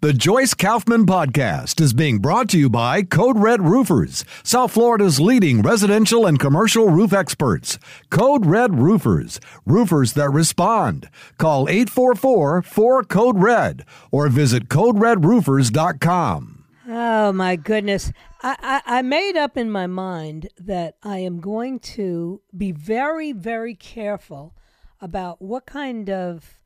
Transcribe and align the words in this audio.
The 0.00 0.12
Joyce 0.12 0.54
Kaufman 0.54 1.06
Podcast 1.06 1.80
is 1.80 1.92
being 1.92 2.20
brought 2.20 2.48
to 2.50 2.58
you 2.58 2.70
by 2.70 3.02
Code 3.02 3.36
Red 3.36 3.62
Roofers, 3.62 4.24
South 4.44 4.70
Florida's 4.70 5.18
leading 5.18 5.60
residential 5.60 6.24
and 6.24 6.38
commercial 6.38 6.88
roof 6.88 7.12
experts. 7.12 7.80
Code 8.08 8.46
Red 8.46 8.78
Roofers, 8.78 9.40
roofers 9.66 10.12
that 10.12 10.30
respond. 10.30 11.10
Call 11.36 11.68
844 11.68 12.62
4 12.62 13.04
Code 13.06 13.40
Red 13.40 13.84
or 14.12 14.28
visit 14.28 14.68
CodeRedRoofers.com. 14.68 16.64
Oh, 16.86 17.32
my 17.32 17.56
goodness. 17.56 18.12
I, 18.40 18.82
I, 18.86 18.98
I 18.98 19.02
made 19.02 19.36
up 19.36 19.56
in 19.56 19.68
my 19.68 19.88
mind 19.88 20.48
that 20.60 20.94
I 21.02 21.18
am 21.18 21.40
going 21.40 21.80
to 21.80 22.40
be 22.56 22.70
very, 22.70 23.32
very 23.32 23.74
careful 23.74 24.54
about 25.00 25.42
what 25.42 25.66
kind 25.66 26.08
of 26.08 26.57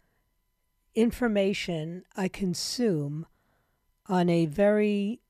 information 0.94 2.04
I 2.16 2.28
consume 2.28 3.26
on 4.06 4.28
a 4.28 4.46
very 4.46 5.20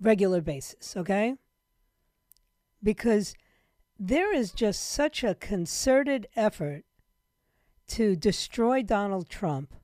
regular 0.00 0.40
basis, 0.40 0.96
okay? 0.96 1.36
Because 2.82 3.34
there 3.98 4.34
is 4.34 4.52
just 4.52 4.82
such 4.82 5.24
a 5.24 5.34
concerted 5.34 6.26
effort 6.36 6.84
to 7.86 8.16
destroy 8.16 8.82
Donald 8.82 9.28
Trump 9.28 9.74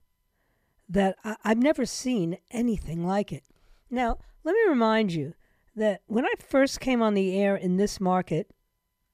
that 0.89 1.17
I- 1.23 1.37
I've 1.43 1.57
never 1.57 1.85
seen 1.85 2.37
anything 2.51 3.05
like 3.05 3.31
it. 3.31 3.43
Now, 3.89 4.19
let 4.43 4.53
me 4.53 4.61
remind 4.67 5.13
you 5.13 5.33
that 5.75 6.01
when 6.07 6.25
I 6.25 6.33
first 6.39 6.79
came 6.79 7.01
on 7.01 7.13
the 7.13 7.37
air 7.37 7.55
in 7.55 7.77
this 7.77 7.99
market 7.99 8.51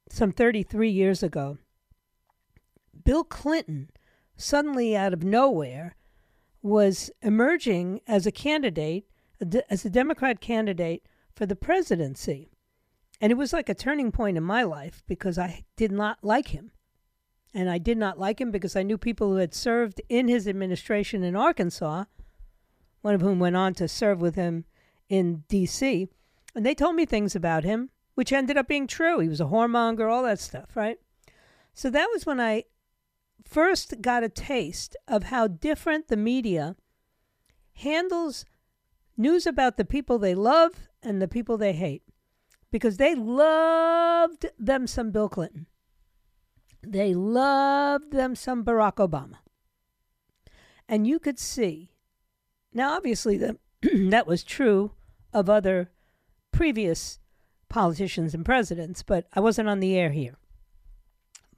some 0.10 0.32
33 0.32 0.90
years 0.90 1.22
ago, 1.22 1.58
Bill 3.04 3.24
Clinton 3.24 3.92
suddenly 4.38 4.96
out 4.96 5.14
of 5.14 5.24
nowhere 5.24 5.96
was 6.62 7.12
emerging 7.22 8.02
as 8.08 8.26
a 8.26 8.32
candidate, 8.32 9.06
as 9.70 9.84
a 9.84 9.90
Democrat 9.90 10.40
candidate 10.40 11.06
for 11.36 11.46
the 11.46 11.56
presidency. 11.56 12.50
And 13.20 13.32
it 13.32 13.36
was 13.36 13.52
like 13.52 13.68
a 13.68 13.74
turning 13.74 14.12
point 14.12 14.38
in 14.38 14.44
my 14.44 14.64
life 14.64 15.04
because 15.08 15.38
I 15.38 15.66
did 15.76 15.92
not 15.92 16.20
like 16.22 16.50
him. 16.50 16.72
And 17.54 17.70
I 17.70 17.80
did 17.80 17.98
not 17.98 18.20
like 18.20 18.40
him 18.40 18.52
because 18.52 18.76
I 18.76 18.84
knew 18.84 18.98
people 18.98 19.30
who 19.30 19.38
had 19.38 19.56
served 19.56 20.02
in 20.10 20.28
his 20.28 20.48
administration 20.48 21.24
in 21.24 21.36
Arkansas, 21.36 22.06
one 23.02 23.16
of 23.16 23.22
whom 23.22 23.40
went 23.40 23.56
on 23.56 23.74
to 23.76 23.88
serve 23.88 24.22
with 24.22 24.36
him 24.36 24.66
in 25.10 25.44
D.C., 25.48 26.10
and 26.56 26.66
they 26.66 26.76
told 26.76 26.96
me 26.96 27.06
things 27.06 27.36
about 27.36 27.64
him, 27.64 27.92
which 28.16 28.34
ended 28.34 28.58
up 28.58 28.68
being 28.68 28.88
true. 28.88 29.20
He 29.20 29.28
was 29.30 29.40
a 29.40 29.46
whoremonger, 29.46 30.12
all 30.12 30.24
that 30.24 30.40
stuff, 30.40 30.76
right? 30.76 30.98
So 31.74 31.92
that 31.92 32.10
was 32.12 32.26
when 32.26 32.42
I 32.42 32.64
first 33.48 34.02
got 34.02 34.24
a 34.24 34.30
taste 34.30 34.96
of 35.08 35.24
how 35.24 35.48
different 35.48 36.08
the 36.08 36.18
media 36.18 36.76
handles 37.74 38.46
news 39.16 39.48
about 39.48 39.78
the 39.78 39.86
people 39.86 40.20
they 40.20 40.36
love 40.36 40.88
and 41.02 41.22
the 41.22 41.28
people 41.28 41.58
they 41.58 41.74
hate. 41.74 42.04
Because 42.72 42.98
they 42.98 43.16
loved 43.16 44.48
them 44.60 44.88
some 44.88 45.12
Bill 45.12 45.30
Clinton. 45.30 45.68
They 46.86 47.14
loved 47.14 48.12
them 48.12 48.36
some 48.36 48.64
Barack 48.64 48.96
Obama. 48.96 49.38
And 50.90 51.08
you 51.08 51.20
could 51.20 51.40
see, 51.40 51.92
now 52.74 52.96
obviously 52.96 53.38
the, 53.38 53.58
that 54.10 54.28
was 54.28 54.44
true 54.44 54.92
of 55.34 55.50
other 55.50 55.92
previous 56.52 57.20
politicians 57.70 58.34
and 58.34 58.46
presidents, 58.46 59.04
but 59.04 59.28
I 59.34 59.40
wasn't 59.40 59.70
on 59.70 59.80
the 59.80 59.98
air 59.98 60.12
here. 60.12 60.38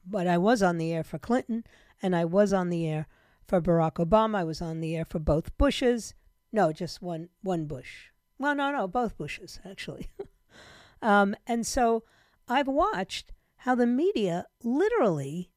But 0.06 0.28
I 0.28 0.38
was 0.38 0.64
on 0.64 0.78
the 0.78 0.92
air 0.92 1.04
for 1.04 1.20
Clinton, 1.20 1.64
and 2.02 2.16
I 2.16 2.26
was 2.26 2.54
on 2.54 2.70
the 2.70 2.88
air 2.88 3.08
for 3.48 3.62
Barack 3.62 3.94
Obama. 3.96 4.38
I 4.38 4.44
was 4.44 4.62
on 4.62 4.80
the 4.80 4.96
air 4.96 5.06
for 5.06 5.20
both 5.20 5.58
Bushes. 5.58 6.14
No, 6.52 6.72
just 6.72 7.02
one 7.02 7.30
one 7.42 7.66
Bush. 7.66 8.08
Well, 8.38 8.56
no, 8.56 8.72
no, 8.72 8.88
both 8.88 9.18
Bushes 9.18 9.60
actually. 9.66 10.10
um, 11.02 11.36
and 11.46 11.66
so 11.66 12.04
I've 12.48 12.68
watched 12.68 13.34
how 13.58 13.76
the 13.76 13.88
media 13.88 14.46
literally 14.64 15.52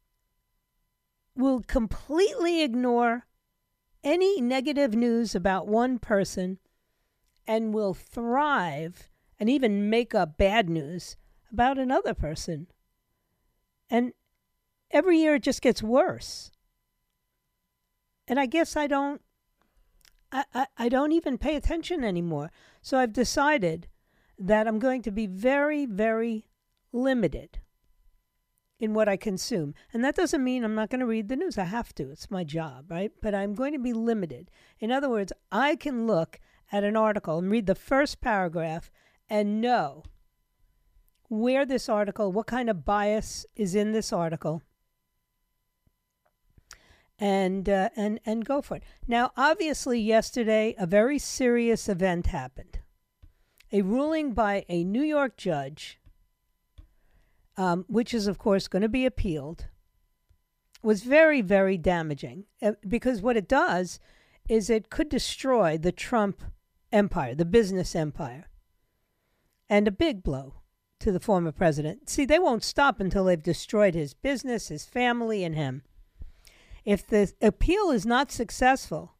will 1.36 1.62
completely 1.62 2.62
ignore 2.62 3.26
any 4.04 4.40
negative 4.40 4.94
news 4.94 5.34
about 5.34 5.68
one 5.68 5.98
person 5.98 6.58
and 7.46 7.72
will 7.72 7.94
thrive 7.94 9.08
and 9.38 9.48
even 9.48 9.88
make 9.88 10.14
up 10.14 10.36
bad 10.36 10.68
news 10.68 11.16
about 11.52 11.78
another 11.78 12.14
person. 12.14 12.66
And 13.88 14.12
every 14.92 15.18
year 15.18 15.36
it 15.36 15.42
just 15.42 15.62
gets 15.62 15.82
worse. 15.82 16.50
And 18.28 18.38
I 18.38 18.46
guess 18.46 18.76
I 18.76 18.86
don't 18.86 19.20
I, 20.32 20.44
I, 20.54 20.66
I 20.78 20.88
don't 20.88 21.12
even 21.12 21.38
pay 21.38 21.56
attention 21.56 22.02
anymore. 22.02 22.50
So 22.80 22.98
I've 22.98 23.12
decided 23.12 23.88
that 24.38 24.66
I'm 24.66 24.78
going 24.78 25.02
to 25.02 25.10
be 25.10 25.26
very, 25.26 25.86
very 25.86 26.46
limited 26.92 27.60
in 28.80 28.94
what 28.94 29.08
I 29.08 29.16
consume. 29.16 29.74
And 29.92 30.02
that 30.04 30.16
doesn't 30.16 30.42
mean 30.42 30.64
I'm 30.64 30.74
not 30.74 30.90
going 30.90 31.00
to 31.00 31.06
read 31.06 31.28
the 31.28 31.36
news. 31.36 31.58
I 31.58 31.64
have 31.64 31.94
to. 31.94 32.10
It's 32.10 32.30
my 32.30 32.42
job, 32.42 32.90
right? 32.90 33.12
But 33.20 33.34
I'm 33.34 33.54
going 33.54 33.72
to 33.74 33.78
be 33.78 33.92
limited. 33.92 34.50
In 34.80 34.90
other 34.90 35.08
words, 35.08 35.32
I 35.52 35.76
can 35.76 36.06
look 36.06 36.40
at 36.72 36.82
an 36.82 36.96
article 36.96 37.38
and 37.38 37.50
read 37.50 37.66
the 37.66 37.74
first 37.74 38.20
paragraph 38.20 38.90
and 39.28 39.60
know 39.60 40.02
where 41.28 41.64
this 41.64 41.88
article, 41.88 42.32
what 42.32 42.46
kind 42.46 42.68
of 42.68 42.84
bias 42.84 43.46
is 43.54 43.74
in 43.74 43.92
this 43.92 44.12
article, 44.12 44.62
and 47.22 47.68
uh, 47.68 47.88
and 47.94 48.18
and 48.26 48.44
go 48.44 48.60
for 48.60 48.78
it. 48.78 48.82
Now, 49.06 49.30
obviously, 49.36 50.00
yesterday 50.00 50.74
a 50.76 50.86
very 50.86 51.20
serious 51.20 51.88
event 51.88 52.26
happened. 52.26 52.80
A 53.70 53.82
ruling 53.82 54.34
by 54.34 54.64
a 54.68 54.82
New 54.82 55.04
York 55.04 55.36
judge, 55.36 56.00
um, 57.56 57.84
which 57.86 58.12
is 58.12 58.26
of 58.26 58.38
course 58.38 58.66
going 58.66 58.82
to 58.82 58.88
be 58.88 59.06
appealed, 59.06 59.66
was 60.82 61.04
very 61.04 61.42
very 61.42 61.78
damaging 61.78 62.46
uh, 62.60 62.72
because 62.88 63.22
what 63.22 63.36
it 63.36 63.46
does 63.46 64.00
is 64.48 64.68
it 64.68 64.90
could 64.90 65.08
destroy 65.08 65.78
the 65.78 65.92
Trump 65.92 66.42
empire, 66.90 67.36
the 67.36 67.44
business 67.44 67.94
empire, 67.94 68.48
and 69.70 69.86
a 69.86 69.92
big 69.92 70.24
blow 70.24 70.54
to 70.98 71.12
the 71.12 71.20
former 71.20 71.52
president. 71.52 72.10
See, 72.10 72.24
they 72.24 72.40
won't 72.40 72.64
stop 72.64 72.98
until 72.98 73.26
they've 73.26 73.40
destroyed 73.40 73.94
his 73.94 74.12
business, 74.12 74.68
his 74.68 74.84
family, 74.84 75.44
and 75.44 75.54
him. 75.54 75.82
If 76.84 77.06
the 77.06 77.32
appeal 77.40 77.90
is 77.90 78.04
not 78.04 78.32
successful, 78.32 79.14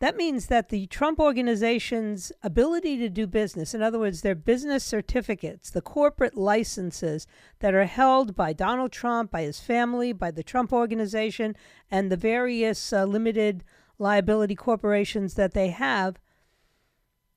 that 0.00 0.16
means 0.16 0.46
that 0.46 0.70
the 0.70 0.86
Trump 0.86 1.20
organization's 1.20 2.32
ability 2.42 2.96
to 2.98 3.10
do 3.10 3.26
business, 3.26 3.74
in 3.74 3.82
other 3.82 3.98
words, 3.98 4.22
their 4.22 4.34
business 4.34 4.82
certificates, 4.82 5.70
the 5.70 5.82
corporate 5.82 6.36
licenses 6.36 7.26
that 7.58 7.74
are 7.74 7.84
held 7.84 8.34
by 8.34 8.54
Donald 8.54 8.92
Trump, 8.92 9.30
by 9.30 9.42
his 9.42 9.60
family, 9.60 10.14
by 10.14 10.30
the 10.30 10.42
Trump 10.42 10.72
organization, 10.72 11.54
and 11.90 12.10
the 12.10 12.16
various 12.16 12.94
uh, 12.94 13.04
limited 13.04 13.62
liability 13.98 14.54
corporations 14.54 15.34
that 15.34 15.52
they 15.52 15.68
have, 15.68 16.16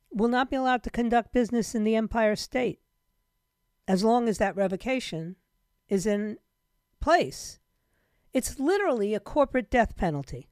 will 0.09 0.29
not 0.29 0.49
be 0.49 0.55
allowed 0.55 0.83
to 0.83 0.89
conduct 0.89 1.33
business 1.33 1.75
in 1.75 1.83
the 1.83 1.97
Empire 1.97 2.35
State 2.35 2.79
as 3.87 4.05
long 4.05 4.29
as 4.29 4.37
that 4.37 4.55
revocation 4.55 5.35
is 5.89 6.05
in 6.05 6.37
place. 7.01 7.59
It's 8.33 8.59
literally 8.59 9.13
a 9.13 9.19
corporate 9.19 9.69
death 9.69 9.95
penalty. 9.95 10.49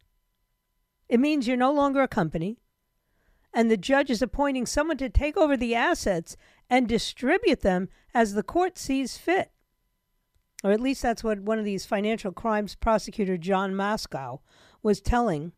It 1.10 1.20
means 1.20 1.48
you're 1.48 1.58
no 1.58 1.72
longer 1.74 2.02
a 2.02 2.08
company, 2.08 2.60
and 3.54 3.70
the 3.70 3.78
judge 3.78 4.10
is 4.10 4.22
appointing 4.22 4.66
someone 4.66 4.98
to 4.98 5.10
take 5.10 5.36
over 5.36 5.58
the 5.58 5.76
assets 5.76 6.38
and 6.70 6.88
distribute 6.88 7.62
them 7.62 7.90
as 8.14 8.34
the 8.34 8.44
court 8.44 8.78
sees 8.78 9.18
fit. 9.18 9.52
Or 10.64 10.72
at 10.72 10.80
least 10.80 11.02
that's 11.02 11.24
what 11.24 11.42
one 11.42 11.58
of 11.60 11.66
these 11.66 11.86
financial 11.86 12.32
crimes 12.32 12.76
prosecutor, 12.76 13.36
John 13.36 13.76
Moscow, 13.76 14.42
was 14.84 15.02
telling 15.02 15.54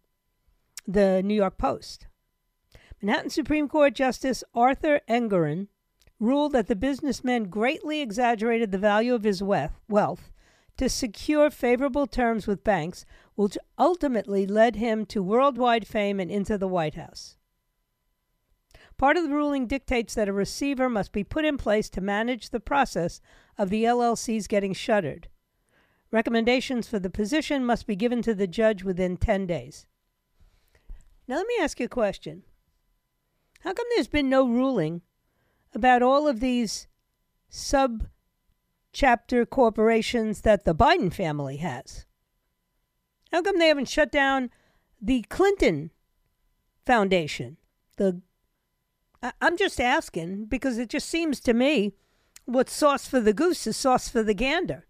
the 0.88 1.22
New 1.22 1.36
York 1.36 1.58
Post. 1.58 2.08
Manhattan 3.02 3.30
Supreme 3.30 3.68
Court 3.68 3.94
Justice 3.94 4.46
Arthur 4.56 5.02
Engoron 5.10 5.68
ruled 6.20 6.54
that 6.54 6.68
the 6.68 6.76
businessman 6.76 7.50
greatly 7.50 8.00
exaggerated 8.00 8.72
the 8.72 8.78
value 8.78 9.14
of 9.14 9.26
his 9.26 9.44
wealth 9.44 10.32
to 10.78 10.90
secure 10.90 11.50
favorable 11.50 12.08
terms 12.08 12.48
with 12.48 12.64
banks, 12.64 13.06
which 13.36 13.58
ultimately 13.78 14.46
led 14.46 14.76
him 14.76 15.06
to 15.08 15.22
worldwide 15.22 15.88
fame 15.88 16.20
and 16.20 16.32
into 16.32 16.58
the 16.58 16.68
White 16.68 16.96
House. 16.96 17.38
Part 18.98 19.18
of 19.18 19.24
the 19.24 19.30
ruling 19.30 19.68
dictates 19.68 20.14
that 20.14 20.30
a 20.30 20.34
receiver 20.34 20.90
must 20.90 21.12
be 21.12 21.24
put 21.24 21.46
in 21.46 21.58
place 21.58 21.90
to 21.90 22.02
manage 22.02 22.50
the 22.50 22.60
process 22.60 23.22
of 23.58 23.70
the 23.70 23.84
LLCs 23.84 24.48
getting 24.48 24.74
shuttered. 24.74 25.28
Recommendations 26.12 26.88
for 26.88 27.00
the 27.00 27.10
position 27.10 27.66
must 27.66 27.88
be 27.88 27.96
given 27.96 28.22
to 28.22 28.36
the 28.36 28.48
judge 28.48 28.84
within 28.84 29.18
10 29.18 29.48
days. 29.48 29.88
Now, 31.28 31.38
let 31.38 31.48
me 31.48 31.56
ask 31.60 31.80
you 31.80 31.88
a 31.88 31.90
question. 31.90 32.44
How 33.62 33.74
come 33.74 33.88
there's 33.96 34.08
been 34.08 34.30
no 34.30 34.48
ruling 34.48 35.02
about 35.74 36.04
all 36.04 36.28
of 36.28 36.40
these 36.40 36.88
sub 37.50 38.08
chapter 38.94 39.46
corporations 39.46 40.42
that 40.42 40.64
the 40.64 40.76
Biden 40.76 41.14
family 41.14 41.58
has? 41.58 42.06
How 43.32 43.42
come 43.42 43.60
they 43.60 43.68
haven't 43.68 43.90
shut 43.90 44.12
down 44.12 44.52
the 45.02 45.24
Clinton 45.24 45.92
Foundation? 46.86 47.58
The 47.98 48.22
I'm 49.42 49.58
just 49.58 49.80
asking 49.80 50.46
because 50.46 50.78
it 50.78 50.90
just 50.90 51.10
seems 51.10 51.40
to 51.42 51.54
me 51.54 51.94
what's 52.46 52.74
sauce 52.74 53.08
for 53.08 53.20
the 53.20 53.34
goose 53.34 53.66
is 53.66 53.78
sauce 53.78 54.10
for 54.10 54.22
the 54.22 54.34
gander. 54.34 54.86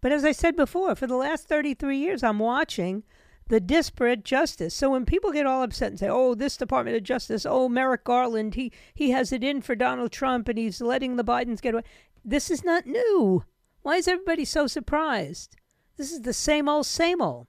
But 0.00 0.12
as 0.12 0.24
I 0.24 0.32
said 0.32 0.54
before, 0.54 0.94
for 0.94 1.08
the 1.08 1.16
last 1.16 1.48
33 1.48 1.98
years, 1.98 2.22
I'm 2.22 2.38
watching 2.38 3.02
the 3.48 3.60
disparate 3.60 4.24
justice. 4.24 4.74
So 4.74 4.90
when 4.90 5.04
people 5.04 5.32
get 5.32 5.46
all 5.46 5.62
upset 5.62 5.88
and 5.88 5.98
say, 5.98 6.08
"Oh, 6.08 6.34
this 6.34 6.56
Department 6.56 6.96
of 6.96 7.02
Justice, 7.02 7.44
oh 7.44 7.68
Merrick 7.68 8.04
Garland, 8.04 8.54
he 8.54 8.72
he 8.94 9.10
has 9.10 9.32
it 9.32 9.42
in 9.42 9.62
for 9.62 9.74
Donald 9.74 10.12
Trump 10.12 10.48
and 10.48 10.58
he's 10.58 10.80
letting 10.80 11.16
the 11.16 11.24
Bidens 11.24 11.60
get 11.60 11.74
away," 11.74 11.84
this 12.24 12.50
is 12.50 12.64
not 12.64 12.86
new. 12.86 13.44
Why 13.82 13.96
is 13.96 14.08
everybody 14.08 14.44
so 14.44 14.66
surprised? 14.66 15.56
This 15.96 16.12
is 16.12 16.22
the 16.22 16.32
same 16.32 16.68
old, 16.68 16.86
same 16.86 17.20
old. 17.20 17.46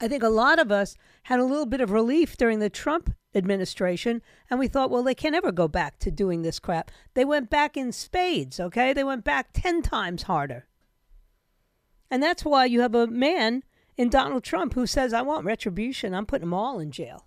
I 0.00 0.08
think 0.08 0.22
a 0.22 0.28
lot 0.28 0.58
of 0.58 0.72
us 0.72 0.96
had 1.24 1.38
a 1.38 1.44
little 1.44 1.66
bit 1.66 1.80
of 1.80 1.90
relief 1.90 2.36
during 2.36 2.58
the 2.58 2.70
Trump 2.70 3.14
administration, 3.34 4.20
and 4.50 4.58
we 4.58 4.68
thought, 4.68 4.90
well, 4.90 5.02
they 5.02 5.14
can 5.14 5.32
never 5.32 5.52
go 5.52 5.68
back 5.68 5.98
to 6.00 6.10
doing 6.10 6.42
this 6.42 6.58
crap. 6.58 6.90
They 7.14 7.24
went 7.24 7.50
back 7.50 7.76
in 7.76 7.92
spades, 7.92 8.58
okay? 8.58 8.92
They 8.92 9.04
went 9.04 9.24
back 9.24 9.50
10 9.52 9.82
times 9.82 10.24
harder. 10.24 10.66
And 12.10 12.22
that's 12.22 12.44
why 12.44 12.64
you 12.64 12.80
have 12.80 12.94
a 12.94 13.06
man 13.06 13.62
in 13.96 14.08
Donald 14.08 14.44
Trump 14.44 14.74
who 14.74 14.86
says, 14.86 15.12
I 15.12 15.22
want 15.22 15.44
retribution. 15.44 16.14
I'm 16.14 16.26
putting 16.26 16.48
them 16.48 16.54
all 16.54 16.78
in 16.78 16.90
jail. 16.90 17.26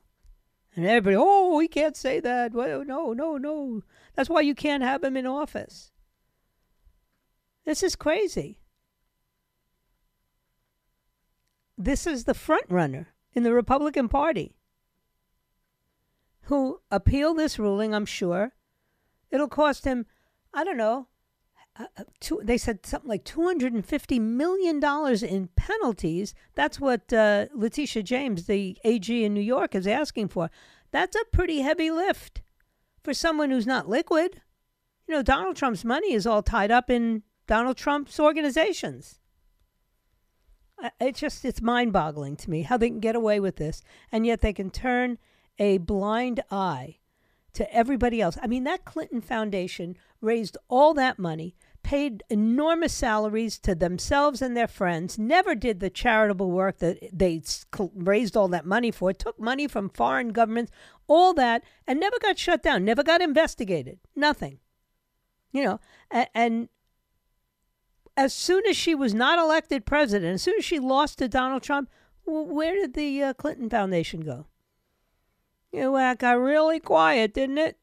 And 0.76 0.86
everybody, 0.86 1.16
oh, 1.18 1.56
we 1.56 1.68
can't 1.68 1.96
say 1.96 2.20
that. 2.20 2.52
Well, 2.52 2.84
no, 2.84 3.14
no, 3.14 3.38
no. 3.38 3.82
That's 4.16 4.30
why 4.30 4.42
you 4.42 4.54
can't 4.54 4.84
have 4.84 5.04
him 5.04 5.16
in 5.16 5.26
office. 5.26 5.92
This 7.66 7.82
is 7.82 7.96
crazy. 7.96 8.60
This 11.78 12.08
is 12.08 12.24
the 12.24 12.34
front 12.34 12.66
runner 12.70 13.10
in 13.34 13.44
the 13.44 13.54
Republican 13.54 14.08
Party 14.08 14.56
who 16.46 16.80
appeal 16.92 17.34
this 17.34 17.60
ruling, 17.60 17.94
I'm 17.94 18.06
sure. 18.06 18.54
It'll 19.32 19.48
cost 19.48 19.84
him, 19.84 20.06
I 20.54 20.64
don't 20.64 20.78
know, 20.78 21.08
uh, 21.78 21.86
uh 21.98 22.04
two, 22.20 22.40
they 22.44 22.58
said 22.58 22.86
something 22.86 23.10
like 23.10 23.26
$250 23.26 24.22
million 24.22 24.82
in 25.24 25.50
penalties. 25.56 26.34
That's 26.54 26.80
what 26.80 27.12
uh, 27.12 27.48
Letitia 27.54 28.04
James, 28.04 28.46
the 28.46 28.78
AG 28.86 29.24
in 29.24 29.34
New 29.34 29.42
York, 29.42 29.76
is 29.76 29.88
asking 29.88 30.30
for. 30.30 30.50
That's 30.92 31.16
a 31.16 31.26
pretty 31.34 31.62
heavy 31.62 31.92
lift 31.92 32.42
for 33.04 33.14
someone 33.14 33.50
who's 33.50 33.68
not 33.68 33.90
liquid. 33.90 34.42
You 35.08 35.16
know, 35.16 35.24
Donald 35.24 35.56
Trump's 35.56 35.84
money 35.84 36.14
is 36.14 36.26
all 36.26 36.44
tied 36.44 36.72
up 36.72 36.90
in 36.90 37.24
Donald 37.48 37.78
Trump's 37.78 38.20
organizations. 38.20 39.20
It's 41.00 41.20
just, 41.20 41.46
it's 41.46 41.62
mind 41.62 41.94
boggling 41.94 42.36
to 42.38 42.50
me 42.50 42.64
how 42.64 42.78
they 42.78 42.90
can 42.90 43.00
get 43.00 43.16
away 43.16 43.40
with 43.40 43.56
this, 43.56 43.82
and 44.12 44.26
yet 44.26 44.42
they 44.42 44.54
can 44.54 44.70
turn 44.70 45.18
a 45.58 45.78
blind 45.78 46.44
eye 46.52 46.98
to 47.54 47.74
everybody 47.74 48.22
else. 48.22 48.38
I 48.42 48.48
mean, 48.48 48.66
that 48.66 48.86
Clinton 48.86 49.22
Foundation 49.22 49.96
raised 50.22 50.58
all 50.68 50.94
that 50.96 51.18
money, 51.18 51.56
paid 51.84 52.24
enormous 52.30 52.94
salaries 52.94 53.58
to 53.60 53.74
themselves 53.74 54.42
and 54.42 54.58
their 54.58 54.68
friends, 54.68 55.18
never 55.18 55.56
did 55.56 55.80
the 55.80 55.90
charitable 55.90 56.52
work 56.52 56.80
that 56.80 56.98
they 57.14 57.42
raised 57.96 58.36
all 58.36 58.48
that 58.50 58.66
money 58.66 58.92
for, 58.92 59.14
took 59.14 59.40
money 59.40 59.68
from 59.68 59.90
foreign 59.90 60.30
governments, 60.30 60.72
all 61.08 61.34
that, 61.34 61.64
and 61.88 62.00
never 62.00 62.18
got 62.20 62.38
shut 62.38 62.62
down, 62.62 62.84
never 62.84 63.04
got 63.04 63.22
investigated, 63.22 64.00
nothing. 64.16 64.60
You 65.52 65.64
know, 65.64 65.80
and, 66.12 66.28
and 66.34 66.70
as 68.18 68.34
soon 68.34 68.66
as 68.68 68.78
she 68.78 68.96
was 68.96 69.14
not 69.14 69.40
elected 69.40 69.86
president, 69.86 70.36
as 70.36 70.42
soon 70.42 70.56
as 70.58 70.66
she 70.66 70.80
lost 70.80 71.18
to 71.20 71.28
Donald 71.28 71.64
Trump, 71.64 71.90
where 72.26 72.74
did 72.74 72.94
the 72.94 73.22
uh, 73.22 73.34
Clinton 73.34 73.70
Foundation 73.70 74.22
go? 74.22 74.48
It 75.72 76.20
got 76.20 76.40
really 76.40 76.80
quiet, 76.80 77.34
didn't 77.34 77.58
it? 77.58 77.78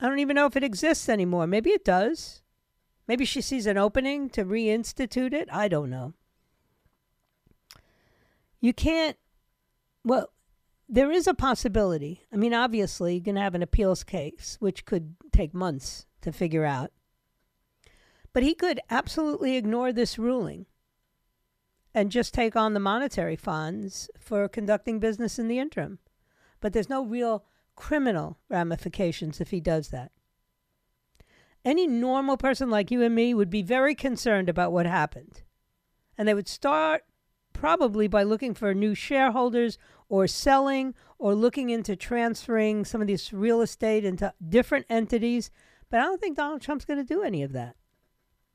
I 0.00 0.08
don't 0.08 0.18
even 0.18 0.34
know 0.34 0.46
if 0.46 0.56
it 0.56 0.64
exists 0.64 1.08
anymore. 1.08 1.46
Maybe 1.46 1.70
it 1.70 1.84
does. 1.84 2.42
Maybe 3.06 3.24
she 3.24 3.40
sees 3.40 3.66
an 3.66 3.78
opening 3.78 4.28
to 4.30 4.44
reinstitute 4.44 5.32
it. 5.32 5.48
I 5.52 5.68
don't 5.68 5.90
know. 5.90 6.14
You 8.60 8.72
can't, 8.72 9.16
well, 10.04 10.30
there 10.88 11.12
is 11.12 11.26
a 11.26 11.34
possibility. 11.34 12.24
I 12.32 12.36
mean, 12.36 12.54
obviously, 12.54 13.14
you're 13.14 13.24
going 13.24 13.34
to 13.36 13.40
have 13.40 13.54
an 13.54 13.62
appeals 13.62 14.02
case, 14.04 14.56
which 14.58 14.84
could 14.84 15.14
take 15.32 15.54
months 15.54 16.06
to 16.22 16.32
figure 16.32 16.64
out. 16.64 16.90
But 18.34 18.42
he 18.42 18.54
could 18.54 18.80
absolutely 18.90 19.56
ignore 19.56 19.90
this 19.90 20.18
ruling 20.18 20.66
and 21.94 22.10
just 22.10 22.34
take 22.34 22.54
on 22.56 22.74
the 22.74 22.80
monetary 22.80 23.36
funds 23.36 24.10
for 24.18 24.46
conducting 24.48 24.98
business 24.98 25.38
in 25.38 25.48
the 25.48 25.58
interim 25.58 26.00
but 26.64 26.72
there's 26.72 26.88
no 26.88 27.04
real 27.04 27.44
criminal 27.76 28.38
ramifications 28.48 29.38
if 29.38 29.50
he 29.50 29.60
does 29.60 29.88
that. 29.88 30.12
Any 31.62 31.86
normal 31.86 32.38
person 32.38 32.70
like 32.70 32.90
you 32.90 33.02
and 33.02 33.14
me 33.14 33.34
would 33.34 33.50
be 33.50 33.60
very 33.60 33.94
concerned 33.94 34.48
about 34.48 34.72
what 34.72 34.86
happened. 34.86 35.42
And 36.16 36.26
they 36.26 36.32
would 36.32 36.48
start 36.48 37.04
probably 37.52 38.08
by 38.08 38.22
looking 38.22 38.54
for 38.54 38.72
new 38.72 38.94
shareholders 38.94 39.76
or 40.08 40.26
selling 40.26 40.94
or 41.18 41.34
looking 41.34 41.68
into 41.68 41.96
transferring 41.96 42.86
some 42.86 43.02
of 43.02 43.08
this 43.08 43.30
real 43.30 43.60
estate 43.60 44.06
into 44.06 44.32
different 44.48 44.86
entities. 44.88 45.50
But 45.90 46.00
I 46.00 46.04
don't 46.04 46.18
think 46.18 46.38
Donald 46.38 46.62
Trump's 46.62 46.86
going 46.86 46.98
to 46.98 47.04
do 47.04 47.22
any 47.22 47.42
of 47.42 47.52
that. 47.52 47.76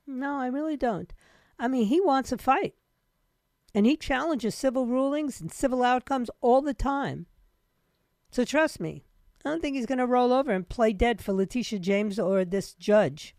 No, 0.09 0.39
I 0.39 0.47
really 0.47 0.75
don't. 0.75 1.13
I 1.59 1.67
mean, 1.67 1.85
he 1.85 2.01
wants 2.01 2.31
a 2.31 2.37
fight. 2.37 2.73
And 3.75 3.85
he 3.85 3.95
challenges 3.95 4.55
civil 4.55 4.87
rulings 4.87 5.39
and 5.39 5.51
civil 5.51 5.83
outcomes 5.83 6.31
all 6.41 6.61
the 6.61 6.73
time. 6.73 7.27
So 8.31 8.43
trust 8.43 8.79
me, 8.79 9.05
I 9.45 9.49
don't 9.49 9.61
think 9.61 9.75
he's 9.75 9.85
going 9.85 9.99
to 9.99 10.07
roll 10.07 10.33
over 10.33 10.51
and 10.51 10.67
play 10.67 10.93
dead 10.93 11.21
for 11.21 11.33
Letitia 11.33 11.79
James 11.79 12.17
or 12.17 12.43
this 12.43 12.73
judge. 12.73 13.35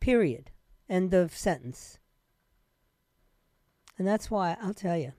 Period. 0.00 0.50
End 0.88 1.12
of 1.12 1.36
sentence. 1.36 1.98
And 3.98 4.08
that's 4.08 4.30
why 4.30 4.56
I'll 4.62 4.74
tell 4.74 4.96
you, 4.96 5.12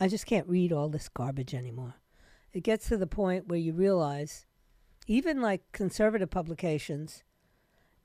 I 0.00 0.06
just 0.06 0.26
can't 0.26 0.48
read 0.48 0.72
all 0.72 0.88
this 0.88 1.08
garbage 1.08 1.54
anymore. 1.54 1.96
It 2.52 2.62
gets 2.62 2.88
to 2.88 2.96
the 2.96 3.08
point 3.08 3.48
where 3.48 3.58
you 3.58 3.72
realize, 3.72 4.46
even 5.08 5.42
like 5.42 5.72
conservative 5.72 6.30
publications, 6.30 7.24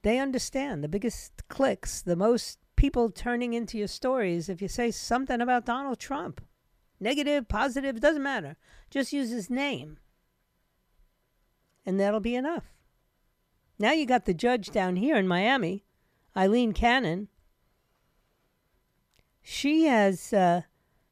they 0.04 0.20
understand 0.20 0.84
the 0.84 0.90
biggest 0.90 1.48
clicks, 1.48 2.02
the 2.02 2.16
most 2.16 2.60
people 2.76 3.10
turning 3.10 3.54
into 3.54 3.78
your 3.78 3.88
stories 3.88 4.50
if 4.50 4.62
you 4.62 4.68
say 4.68 4.92
something 4.92 5.42
about 5.42 5.66
Donald 5.66 6.00
Trump. 6.00 6.42
Negative, 7.00 7.48
positive, 7.48 8.00
doesn't 8.00 8.22
matter. 8.22 8.56
Just 8.90 9.14
use 9.14 9.30
his 9.30 9.50
name. 9.50 9.98
And 11.86 12.00
that'll 12.00 12.20
be 12.20 12.36
enough. 12.36 12.66
Now 13.80 13.92
you 13.92 14.06
got 14.06 14.26
the 14.26 14.34
judge 14.34 14.70
down 14.70 14.98
here 14.98 15.18
in 15.18 15.28
Miami, 15.28 15.86
Aileen 16.36 16.74
Cannon. 16.74 17.30
She 19.42 19.86
has 19.86 20.32
uh, 20.32 20.62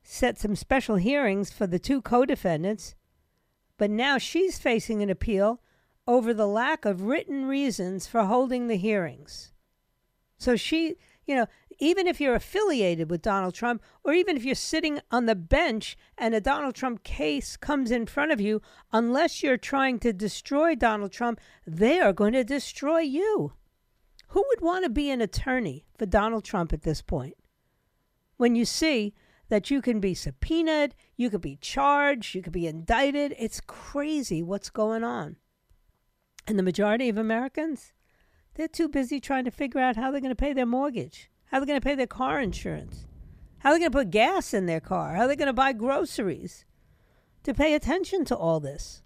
set 0.03 0.37
some 0.37 0.55
special 0.55 0.95
hearings 0.97 1.51
for 1.51 1.67
the 1.67 1.79
two 1.79 2.01
co 2.01 2.25
defendants, 2.25 2.95
but 3.77 3.89
now 3.89 4.17
she's 4.17 4.59
facing 4.59 5.01
an 5.01 5.09
appeal 5.09 5.61
over 6.07 6.33
the 6.33 6.47
lack 6.47 6.85
of 6.85 7.03
written 7.03 7.45
reasons 7.45 8.07
for 8.07 8.23
holding 8.23 8.67
the 8.67 8.77
hearings. 8.77 9.53
So 10.37 10.55
she, 10.55 10.95
you 11.25 11.35
know, 11.35 11.45
even 11.79 12.07
if 12.07 12.21
you're 12.21 12.35
affiliated 12.35 13.09
with 13.09 13.21
Donald 13.21 13.53
Trump, 13.53 13.81
or 14.03 14.13
even 14.13 14.37
if 14.37 14.43
you're 14.43 14.55
sitting 14.55 14.99
on 15.09 15.25
the 15.25 15.35
bench 15.35 15.97
and 16.17 16.35
a 16.35 16.41
Donald 16.41 16.75
Trump 16.75 17.03
case 17.03 17.57
comes 17.57 17.91
in 17.91 18.05
front 18.05 18.31
of 18.31 18.41
you, 18.41 18.61
unless 18.91 19.41
you're 19.41 19.57
trying 19.57 19.99
to 19.99 20.13
destroy 20.13 20.75
Donald 20.75 21.11
Trump, 21.11 21.39
they 21.65 21.99
are 21.99 22.13
going 22.13 22.33
to 22.33 22.43
destroy 22.43 22.99
you. 22.99 23.53
Who 24.29 24.45
would 24.47 24.61
want 24.61 24.83
to 24.85 24.89
be 24.89 25.09
an 25.09 25.21
attorney 25.21 25.85
for 25.97 26.05
Donald 26.05 26.43
Trump 26.43 26.71
at 26.71 26.83
this 26.83 27.01
point? 27.01 27.35
When 28.37 28.55
you 28.55 28.65
see 28.65 29.13
that 29.49 29.69
you 29.69 29.81
can 29.81 29.99
be 29.99 30.13
subpoenaed, 30.13 30.95
you 31.17 31.29
could 31.29 31.41
be 31.41 31.57
charged, 31.57 32.33
you 32.33 32.41
could 32.41 32.53
be 32.53 32.67
indicted, 32.67 33.35
it's 33.37 33.59
crazy 33.59 34.41
what's 34.41 34.69
going 34.69 35.03
on. 35.03 35.35
And 36.47 36.57
the 36.57 36.63
majority 36.63 37.09
of 37.09 37.17
Americans, 37.17 37.93
they're 38.55 38.67
too 38.67 38.89
busy 38.89 39.19
trying 39.19 39.45
to 39.45 39.51
figure 39.51 39.79
out 39.79 39.95
how 39.95 40.11
they're 40.11 40.21
going 40.21 40.31
to 40.31 40.35
pay 40.35 40.53
their 40.53 40.65
mortgage. 40.65 41.29
How 41.45 41.59
they're 41.59 41.67
going 41.67 41.79
to 41.79 41.85
pay 41.85 41.95
their 41.95 42.07
car 42.07 42.39
insurance? 42.39 43.05
How 43.59 43.69
they're 43.69 43.79
going 43.79 43.91
to 43.91 43.97
put 43.97 44.11
gas 44.11 44.53
in 44.53 44.65
their 44.65 44.79
car? 44.79 45.15
How 45.15 45.27
they're 45.27 45.35
going 45.35 45.47
to 45.47 45.53
buy 45.53 45.73
groceries? 45.73 46.65
To 47.43 47.53
pay 47.53 47.73
attention 47.73 48.25
to 48.25 48.35
all 48.35 48.59
this. 48.59 49.03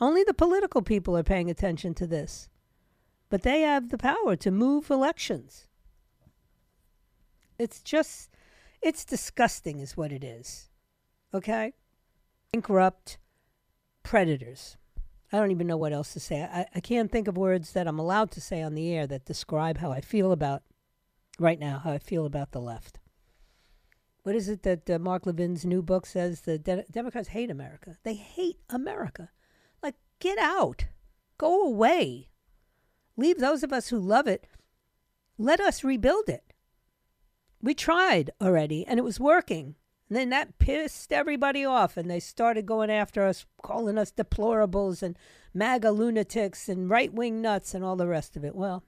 Only 0.00 0.24
the 0.24 0.34
political 0.34 0.82
people 0.82 1.16
are 1.16 1.22
paying 1.22 1.50
attention 1.50 1.94
to 1.94 2.06
this. 2.06 2.48
But 3.28 3.42
they 3.42 3.62
have 3.62 3.88
the 3.88 3.98
power 3.98 4.36
to 4.36 4.50
move 4.50 4.90
elections. 4.90 5.66
It's 7.58 7.82
just, 7.82 8.30
it's 8.82 9.04
disgusting, 9.04 9.80
is 9.80 9.96
what 9.96 10.12
it 10.12 10.22
is. 10.22 10.68
Okay? 11.34 11.72
Bankrupt 12.52 13.18
predators. 14.02 14.76
I 15.32 15.38
don't 15.38 15.50
even 15.50 15.66
know 15.66 15.76
what 15.76 15.92
else 15.92 16.12
to 16.12 16.20
say. 16.20 16.42
I, 16.42 16.66
I 16.74 16.80
can't 16.80 17.10
think 17.10 17.26
of 17.26 17.36
words 17.36 17.72
that 17.72 17.88
I'm 17.88 17.98
allowed 17.98 18.30
to 18.32 18.40
say 18.40 18.62
on 18.62 18.74
the 18.74 18.92
air 18.92 19.06
that 19.06 19.24
describe 19.24 19.78
how 19.78 19.90
I 19.90 20.00
feel 20.00 20.32
about 20.32 20.62
right 21.38 21.58
now, 21.58 21.80
how 21.82 21.92
I 21.92 21.98
feel 21.98 22.26
about 22.26 22.52
the 22.52 22.60
left. 22.60 22.98
What 24.22 24.34
is 24.34 24.48
it 24.48 24.62
that 24.62 24.90
uh, 24.90 24.98
Mark 24.98 25.24
Levin's 25.24 25.64
new 25.64 25.82
book 25.82 26.06
says? 26.06 26.42
The 26.42 26.58
de- 26.58 26.84
Democrats 26.90 27.28
hate 27.28 27.50
America. 27.50 27.96
They 28.02 28.14
hate 28.14 28.58
America. 28.68 29.30
Like, 29.82 29.94
get 30.20 30.38
out. 30.38 30.86
Go 31.38 31.62
away. 31.62 32.28
Leave 33.16 33.38
those 33.38 33.62
of 33.62 33.72
us 33.72 33.88
who 33.88 33.98
love 33.98 34.26
it. 34.26 34.46
Let 35.38 35.60
us 35.60 35.84
rebuild 35.84 36.28
it. 36.28 36.52
We 37.62 37.74
tried 37.74 38.30
already, 38.40 38.86
and 38.86 38.98
it 38.98 39.04
was 39.04 39.20
working. 39.20 39.76
And 40.08 40.16
then 40.16 40.30
that 40.30 40.58
pissed 40.58 41.12
everybody 41.12 41.64
off, 41.64 41.96
and 41.96 42.08
they 42.08 42.20
started 42.20 42.64
going 42.64 42.90
after 42.90 43.24
us, 43.24 43.44
calling 43.62 43.98
us 43.98 44.12
deplorables 44.12 45.02
and 45.02 45.18
MAGA 45.52 45.90
lunatics 45.90 46.68
and 46.68 46.88
right 46.88 47.12
wing 47.12 47.42
nuts 47.42 47.74
and 47.74 47.84
all 47.84 47.96
the 47.96 48.06
rest 48.06 48.36
of 48.36 48.44
it. 48.44 48.54
Well, 48.54 48.84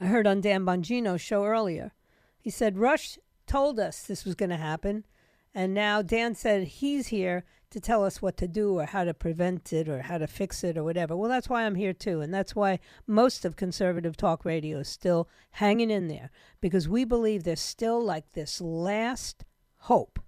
I 0.00 0.06
heard 0.06 0.26
on 0.26 0.42
Dan 0.42 0.64
Bongino's 0.66 1.22
show 1.22 1.44
earlier. 1.44 1.92
He 2.38 2.50
said 2.50 2.78
Rush 2.78 3.18
told 3.46 3.80
us 3.80 4.02
this 4.02 4.24
was 4.24 4.34
going 4.34 4.50
to 4.50 4.56
happen, 4.56 5.06
and 5.54 5.72
now 5.72 6.02
Dan 6.02 6.34
said 6.34 6.64
he's 6.64 7.06
here 7.06 7.44
to 7.70 7.80
tell 7.80 8.04
us 8.04 8.22
what 8.22 8.36
to 8.36 8.46
do 8.48 8.78
or 8.78 8.84
how 8.84 9.04
to 9.04 9.14
prevent 9.14 9.72
it 9.72 9.88
or 9.88 10.02
how 10.02 10.18
to 10.18 10.26
fix 10.26 10.62
it 10.62 10.76
or 10.76 10.84
whatever. 10.84 11.16
Well, 11.16 11.30
that's 11.30 11.48
why 11.48 11.64
I'm 11.64 11.74
here 11.74 11.92
too. 11.92 12.20
And 12.20 12.32
that's 12.32 12.54
why 12.54 12.78
most 13.06 13.44
of 13.44 13.56
conservative 13.56 14.16
talk 14.16 14.44
radio 14.44 14.78
is 14.78 14.88
still 14.88 15.28
hanging 15.52 15.90
in 15.90 16.08
there 16.08 16.30
because 16.60 16.88
we 16.88 17.04
believe 17.04 17.42
there's 17.42 17.60
still 17.60 18.02
like 18.02 18.32
this 18.32 18.60
last 18.60 19.44
hope. 19.86 20.18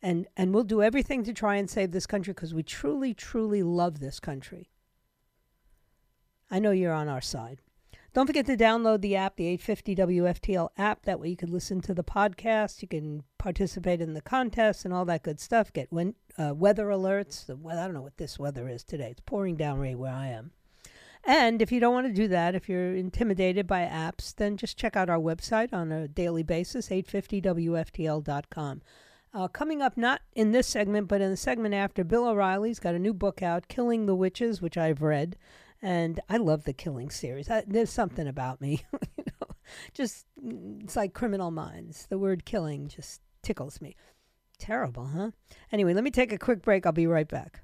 And, 0.00 0.26
and 0.36 0.54
we'll 0.54 0.64
do 0.64 0.82
everything 0.82 1.24
to 1.24 1.32
try 1.32 1.56
and 1.56 1.68
save 1.68 1.90
this 1.90 2.06
country 2.06 2.32
because 2.32 2.54
we 2.54 2.62
truly, 2.62 3.14
truly 3.14 3.62
love 3.62 3.98
this 3.98 4.20
country. 4.20 4.70
I 6.50 6.60
know 6.60 6.70
you're 6.70 6.92
on 6.92 7.08
our 7.08 7.20
side. 7.20 7.62
Don't 8.12 8.28
forget 8.28 8.46
to 8.46 8.56
download 8.56 9.00
the 9.00 9.16
app, 9.16 9.34
the 9.34 9.46
850 9.46 9.96
WFTL 9.96 10.68
app. 10.78 11.02
That 11.02 11.18
way 11.18 11.30
you 11.30 11.36
can 11.36 11.50
listen 11.50 11.80
to 11.80 11.94
the 11.94 12.04
podcast. 12.04 12.80
You 12.80 12.86
can 12.86 13.24
participate 13.38 14.00
in 14.00 14.14
the 14.14 14.20
contest 14.20 14.84
and 14.84 14.94
all 14.94 15.04
that 15.06 15.24
good 15.24 15.40
stuff. 15.40 15.72
Get 15.72 15.90
when, 15.90 16.14
uh, 16.38 16.54
weather 16.54 16.86
alerts. 16.86 17.46
The, 17.46 17.56
well, 17.56 17.78
I 17.80 17.86
don't 17.86 17.94
know 17.94 18.02
what 18.02 18.18
this 18.18 18.38
weather 18.38 18.68
is 18.68 18.84
today. 18.84 19.08
It's 19.10 19.22
pouring 19.26 19.56
down 19.56 19.80
right 19.80 19.98
where 19.98 20.12
I 20.12 20.28
am. 20.28 20.52
And 21.26 21.62
if 21.62 21.72
you 21.72 21.80
don't 21.80 21.94
want 21.94 22.06
to 22.06 22.12
do 22.12 22.28
that, 22.28 22.54
if 22.54 22.68
you're 22.68 22.94
intimidated 22.94 23.66
by 23.66 23.82
apps, 23.82 24.34
then 24.34 24.56
just 24.56 24.76
check 24.76 24.94
out 24.96 25.08
our 25.08 25.18
website 25.18 25.72
on 25.72 25.90
a 25.90 26.06
daily 26.06 26.42
basis, 26.42 26.88
850WFTL.com. 26.88 28.82
Uh, 29.32 29.48
coming 29.48 29.82
up, 29.82 29.96
not 29.96 30.20
in 30.34 30.52
this 30.52 30.66
segment, 30.66 31.08
but 31.08 31.20
in 31.20 31.30
the 31.30 31.36
segment 31.36 31.74
after, 31.74 32.04
Bill 32.04 32.28
O'Reilly's 32.28 32.78
got 32.78 32.94
a 32.94 33.00
new 33.00 33.14
book 33.14 33.42
out, 33.42 33.68
Killing 33.68 34.06
the 34.06 34.14
Witches, 34.14 34.62
which 34.62 34.76
I've 34.76 35.02
read 35.02 35.36
and 35.84 36.18
I 36.30 36.38
love 36.38 36.64
the 36.64 36.72
Killing 36.72 37.10
series. 37.10 37.50
I, 37.50 37.62
there's 37.66 37.90
something 37.90 38.26
about 38.26 38.60
me, 38.60 38.84
you 39.18 39.24
know, 39.26 39.54
just 39.92 40.24
mm, 40.42 40.82
it's 40.82 40.96
like 40.96 41.12
Criminal 41.12 41.50
Minds. 41.50 42.06
The 42.08 42.18
word 42.18 42.46
killing 42.46 42.88
just 42.88 43.20
tickles 43.42 43.82
me. 43.82 43.94
Terrible, 44.58 45.04
huh? 45.06 45.30
Anyway, 45.70 45.92
let 45.92 46.04
me 46.04 46.10
take 46.10 46.32
a 46.32 46.38
quick 46.38 46.62
break. 46.62 46.86
I'll 46.86 46.92
be 46.92 47.06
right 47.06 47.28
back. 47.28 47.63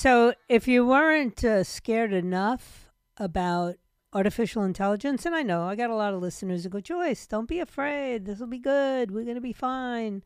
So, 0.00 0.32
if 0.48 0.66
you 0.66 0.86
weren't 0.86 1.44
uh, 1.44 1.62
scared 1.62 2.14
enough 2.14 2.88
about 3.18 3.76
artificial 4.14 4.62
intelligence, 4.62 5.26
and 5.26 5.34
I 5.34 5.42
know 5.42 5.64
I 5.64 5.76
got 5.76 5.90
a 5.90 5.94
lot 5.94 6.14
of 6.14 6.22
listeners 6.22 6.64
who 6.64 6.70
go, 6.70 6.80
Joyce, 6.80 7.26
don't 7.26 7.46
be 7.46 7.58
afraid. 7.58 8.24
This 8.24 8.40
will 8.40 8.46
be 8.46 8.58
good. 8.58 9.10
We're 9.10 9.24
going 9.24 9.34
to 9.34 9.42
be 9.42 9.52
fine. 9.52 10.22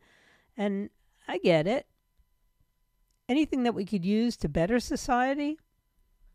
And 0.55 0.91
I 1.27 1.39
get 1.39 1.67
it. 1.67 1.87
Anything 3.27 3.63
that 3.63 3.75
we 3.75 3.83
could 3.83 4.05
use 4.05 4.37
to 4.37 4.47
better 4.47 4.79
society, 4.79 5.59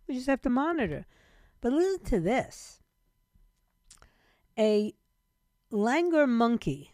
we 0.07 0.17
just 0.17 0.27
have 0.27 0.43
to 0.43 0.51
monitor. 0.51 1.07
But 1.63 1.73
listen 1.73 2.05
to 2.11 2.21
this 2.21 2.81
a 4.59 4.93
langur 5.73 6.29
monkey 6.29 6.93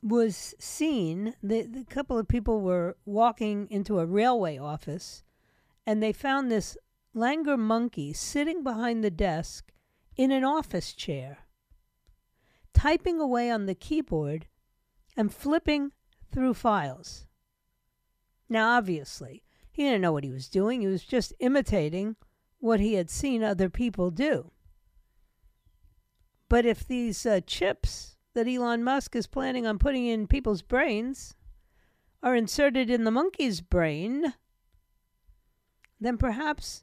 was 0.00 0.54
seen, 0.60 1.34
the, 1.42 1.62
the 1.62 1.84
couple 1.86 2.16
of 2.16 2.28
people 2.28 2.60
were 2.60 2.96
walking 3.04 3.66
into 3.68 3.98
a 3.98 4.06
railway 4.06 4.58
office 4.58 5.24
and 5.86 6.02
they 6.02 6.12
found 6.12 6.50
this 6.50 6.76
langur 7.14 7.58
monkey 7.58 8.12
sitting 8.12 8.62
behind 8.62 9.02
the 9.02 9.10
desk 9.10 9.72
in 10.16 10.30
an 10.30 10.44
office 10.44 10.92
chair, 10.92 11.46
typing 12.74 13.20
away 13.20 13.50
on 13.50 13.66
the 13.66 13.74
keyboard 13.74 14.46
and 15.16 15.32
flipping 15.32 15.92
through 16.32 16.54
files. 16.54 17.26
Now, 18.48 18.76
obviously, 18.76 19.42
he 19.70 19.84
didn't 19.84 20.00
know 20.00 20.12
what 20.12 20.24
he 20.24 20.30
was 20.30 20.48
doing, 20.48 20.80
he 20.80 20.86
was 20.86 21.04
just 21.04 21.32
imitating 21.40 22.16
what 22.58 22.80
he 22.80 22.94
had 22.94 23.10
seen 23.10 23.42
other 23.42 23.68
people 23.68 24.10
do. 24.10 24.50
But 26.48 26.64
if 26.64 26.86
these 26.86 27.26
uh, 27.26 27.40
chips 27.46 28.16
that 28.34 28.48
Elon 28.48 28.84
Musk 28.84 29.16
is 29.16 29.26
planning 29.26 29.66
on 29.66 29.78
putting 29.78 30.06
in 30.06 30.26
people's 30.26 30.62
brains 30.62 31.34
are 32.22 32.36
inserted 32.36 32.88
in 32.88 33.04
the 33.04 33.10
monkey's 33.10 33.60
brain, 33.60 34.34
then 36.00 36.18
perhaps 36.18 36.82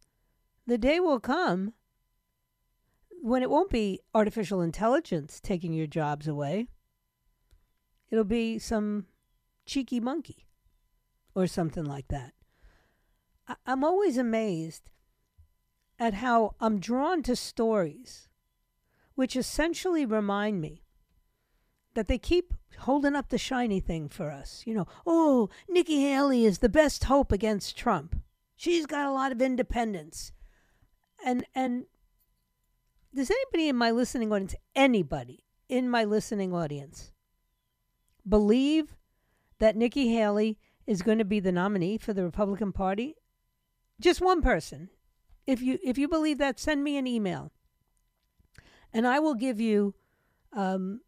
the 0.65 0.77
day 0.77 1.00
will 1.00 1.20
come 1.20 1.74
when 3.22 3.41
it 3.41 3.50
won't 3.50 3.70
be 3.70 4.00
artificial 4.13 4.62
intelligence 4.62 5.39
taking 5.39 5.74
your 5.74 5.88
jobs 5.88 6.27
away. 6.27 6.67
It'll 8.10 8.24
be 8.24 8.60
some 8.60 9.08
cheeky 9.65 10.00
monkey 10.00 10.48
or 11.34 11.48
something 11.48 11.86
like 11.86 12.08
that. 12.10 12.34
I- 13.48 13.55
I'm 13.65 13.84
always 13.84 14.17
amazed 14.17 14.89
at 16.00 16.15
how 16.15 16.55
I'm 16.60 16.79
drawn 16.79 17.24
to 17.24 17.36
stories 17.36 18.27
which 19.15 19.36
essentially 19.36 20.05
remind 20.05 20.60
me 20.60 20.84
that 21.93 22.08
they 22.08 22.17
keep 22.17 22.53
holding 22.79 23.15
up 23.15 23.29
the 23.29 23.38
shiny 23.38 23.79
thing 23.79 24.10
for 24.10 24.32
us. 24.32 24.63
You 24.65 24.74
know, 24.74 24.88
oh, 25.05 25.50
Nikki 25.70 26.01
Haley 26.01 26.46
is 26.46 26.60
the 26.60 26.70
best 26.70 27.03
hope 27.05 27.32
against 27.32 27.77
Trump. 27.77 28.15
She's 28.63 28.86
got 28.86 29.05
a 29.05 29.12
lot 29.12 29.34
of 29.34 29.41
independence. 29.41 30.32
And 31.25 31.46
and 31.53 31.84
does 33.13 33.29
anybody 33.29 33.67
in 33.67 33.75
my 33.75 33.91
listening 33.91 34.32
audience, 34.32 34.55
anybody 34.74 35.43
in 35.67 35.89
my 35.89 36.05
listening 36.05 36.53
audience, 36.53 37.12
believe 38.25 38.96
that 39.60 39.75
Nikki 39.75 40.15
Haley 40.15 40.58
is 40.88 41.01
going 41.01 41.17
to 41.17 41.25
be 41.25 41.41
the 41.41 41.51
nominee 41.51 41.98
for 41.98 42.13
the 42.13 42.24
Republican 42.24 42.72
Party? 42.72 43.15
Just 44.00 44.22
one 44.22 44.41
person. 44.41 44.89
If 45.46 45.62
you 45.62 45.77
if 45.84 45.98
you 45.98 46.08
believe 46.08 46.38
that, 46.38 46.58
send 46.58 46.86
me 46.86 46.96
an 46.96 47.05
email, 47.05 47.51
and 48.93 49.05
I 49.05 49.20
will 49.20 49.36
give 49.36 49.60
you 49.60 49.93
um, 50.53 51.01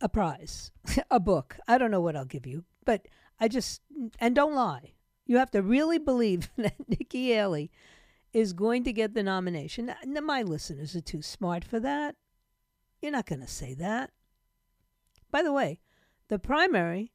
a 0.00 0.08
prize, 0.08 0.70
a 1.10 1.18
book. 1.18 1.56
I 1.66 1.76
don't 1.76 1.90
know 1.90 2.00
what 2.00 2.14
I'll 2.14 2.24
give 2.24 2.46
you, 2.46 2.66
but 2.84 3.08
I 3.40 3.48
just 3.48 3.80
and 4.20 4.36
don't 4.36 4.54
lie. 4.54 4.92
You 5.28 5.36
have 5.36 5.50
to 5.52 5.62
really 5.62 5.98
believe 5.98 6.50
that 6.56 6.74
Nikki 6.88 7.32
Haley 7.32 7.70
is 8.32 8.52
going 8.52 8.82
to 8.84 8.92
get 8.92 9.14
the 9.14 9.22
nomination. 9.22 9.94
Now, 10.04 10.20
my 10.22 10.42
listeners 10.42 10.96
are 10.96 11.00
too 11.00 11.22
smart 11.22 11.64
for 11.64 11.78
that. 11.78 12.16
You're 13.00 13.12
not 13.12 13.26
going 13.26 13.42
to 13.42 13.46
say 13.46 13.74
that. 13.74 14.10
By 15.30 15.42
the 15.42 15.52
way, 15.52 15.78
the 16.28 16.38
primary 16.38 17.12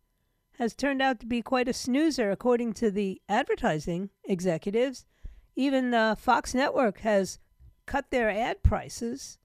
has 0.60 0.75
turned 0.75 1.01
out 1.01 1.20
to 1.20 1.25
be 1.25 1.41
quite 1.41 1.67
a 1.67 1.74
snoozer, 1.74 2.32
according 2.32 2.74
to 2.74 2.91
the 2.91 3.20
advertising 3.27 4.12
executives. 4.24 5.05
Even 5.55 5.93
uh, 5.93 6.15
Fox 6.15 6.53
Network 6.53 7.00
has 7.00 7.39
cut 7.86 8.12
their 8.12 8.29
ad 8.29 8.62
prices 8.63 9.39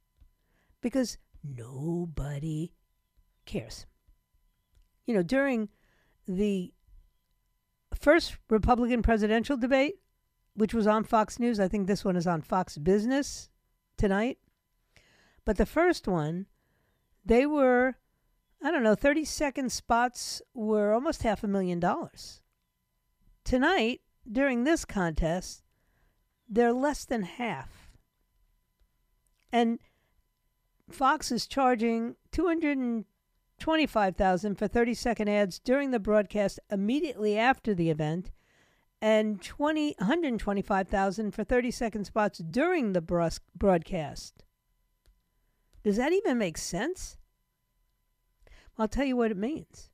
because 0.83 1.17
nobody 1.43 2.73
cares. 3.47 3.87
You 5.07 5.15
know, 5.15 5.23
during 5.23 5.71
the 6.27 6.73
first 7.99 8.37
Republican 8.49 9.03
presidential 9.03 9.57
debate, 9.57 9.97
which 10.55 10.75
was 10.75 10.87
on 10.87 11.05
Fox 11.05 11.39
News. 11.39 11.61
I 11.61 11.69
think 11.69 11.87
this 11.87 12.05
one 12.05 12.17
is 12.17 12.27
on 12.27 12.43
Fox 12.43 12.79
Business 12.79 13.51
tonight. 13.97 14.39
But 15.45 15.57
the 15.57 15.67
first 15.67 16.07
one, 16.07 16.47
they 17.25 17.47
were, 17.47 17.97
I 18.63 18.71
don't 18.71 18.83
know, 18.83 18.95
30 18.95 19.25
second 19.25 19.73
spots 19.73 20.43
were 20.55 20.93
almost 20.93 21.23
half 21.23 21.43
a 21.43 21.49
million 21.49 21.81
dollars. 21.81 22.43
Tonight, 23.45 24.01
during 24.31 24.65
this 24.65 24.85
contest, 24.85 25.63
they're 26.49 26.73
less 26.73 27.05
than 27.05 27.23
half. 27.23 27.91
And 29.53 29.79
Fox 30.91 31.33
is 31.33 31.47
charging 31.47 32.17
225,000 33.59 34.55
for 34.57 34.69
30 34.69 34.95
second 34.95 35.29
ads 35.29 35.59
during 35.59 35.91
the 35.91 35.99
broadcast 35.99 36.61
immediately 36.71 37.37
after 37.37 37.75
the 37.75 37.91
event 37.91 38.31
and 39.01 39.41
20 39.43 39.95
125,000 39.99 41.31
for 41.33 41.45
30 41.45 41.71
second 41.71 42.05
spots 42.05 42.39
during 42.39 42.93
the 42.93 43.41
broadcast. 43.57 44.45
Does 45.85 45.97
that 45.97 46.13
even 46.13 46.39
make 46.39 46.59
sense? 46.59 47.17
I'll 48.77 48.89
tell 48.89 49.05
you 49.05 49.17
what 49.17 49.31
it 49.31 49.37
means. 49.37 49.91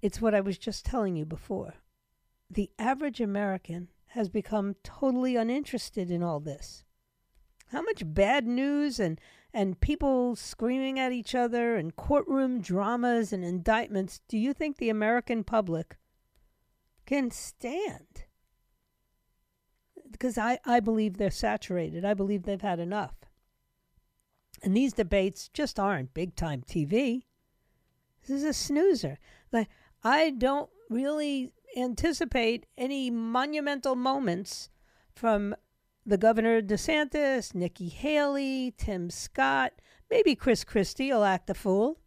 It's 0.00 0.20
what 0.20 0.34
I 0.34 0.40
was 0.40 0.58
just 0.58 0.84
telling 0.84 1.16
you 1.16 1.24
before. 1.24 1.74
The 2.50 2.70
average 2.78 3.20
American 3.20 3.88
has 4.12 4.28
become 4.28 4.76
totally 4.82 5.36
uninterested 5.36 6.10
in 6.10 6.22
all 6.22 6.40
this. 6.40 6.84
How 7.66 7.82
much 7.82 8.02
bad 8.06 8.46
news 8.46 8.98
and, 8.98 9.20
and 9.58 9.80
people 9.80 10.36
screaming 10.36 11.00
at 11.00 11.10
each 11.10 11.34
other 11.34 11.74
and 11.74 11.96
courtroom 11.96 12.60
dramas 12.60 13.32
and 13.32 13.44
indictments 13.44 14.20
do 14.28 14.38
you 14.38 14.52
think 14.52 14.76
the 14.76 14.88
American 14.88 15.42
public 15.42 15.96
can 17.06 17.28
stand? 17.32 18.26
Because 20.12 20.38
I, 20.38 20.60
I 20.64 20.78
believe 20.78 21.16
they're 21.16 21.32
saturated. 21.32 22.04
I 22.04 22.14
believe 22.14 22.44
they've 22.44 22.62
had 22.62 22.78
enough. 22.78 23.16
And 24.62 24.76
these 24.76 24.92
debates 24.92 25.48
just 25.48 25.80
aren't 25.80 26.14
big 26.14 26.36
time 26.36 26.62
TV. 26.62 27.22
This 28.20 28.36
is 28.36 28.44
a 28.44 28.52
snoozer. 28.52 29.18
Like 29.50 29.68
I 30.04 30.30
don't 30.30 30.70
really 30.88 31.50
anticipate 31.76 32.66
any 32.76 33.10
monumental 33.10 33.96
moments 33.96 34.70
from 35.16 35.56
the 36.08 36.16
governor 36.16 36.62
DeSantis, 36.62 37.54
Nikki 37.54 37.88
Haley, 37.88 38.72
Tim 38.78 39.10
Scott, 39.10 39.74
maybe 40.10 40.34
Chris 40.34 40.64
Christie 40.64 41.12
will 41.12 41.22
act 41.22 41.46
the 41.46 41.54
fool. 41.54 42.00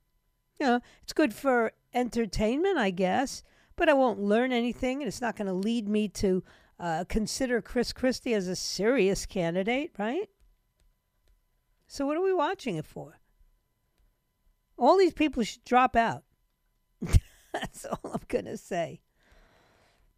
You 0.59 0.65
know, 0.65 0.79
it's 1.03 1.13
good 1.13 1.35
for 1.35 1.73
entertainment, 1.93 2.79
I 2.79 2.89
guess, 2.89 3.43
but 3.75 3.89
I 3.89 3.93
won't 3.93 4.19
learn 4.19 4.51
anything, 4.51 5.01
and 5.01 5.07
it's 5.07 5.21
not 5.21 5.35
going 5.35 5.47
to 5.47 5.53
lead 5.53 5.87
me 5.87 6.07
to 6.09 6.43
uh, 6.79 7.05
consider 7.09 7.61
Chris 7.61 7.93
Christie 7.93 8.33
as 8.33 8.47
a 8.47 8.55
serious 8.55 9.27
candidate, 9.27 9.91
right? 9.99 10.29
So, 11.85 12.07
what 12.07 12.17
are 12.17 12.23
we 12.23 12.33
watching 12.33 12.77
it 12.77 12.85
for? 12.85 13.19
All 14.79 14.97
these 14.97 15.13
people 15.13 15.43
should 15.43 15.63
drop 15.63 15.95
out. 15.95 16.23
That's 17.53 17.85
all 17.85 18.11
I'm 18.11 18.21
going 18.27 18.45
to 18.45 18.57
say. 18.57 19.01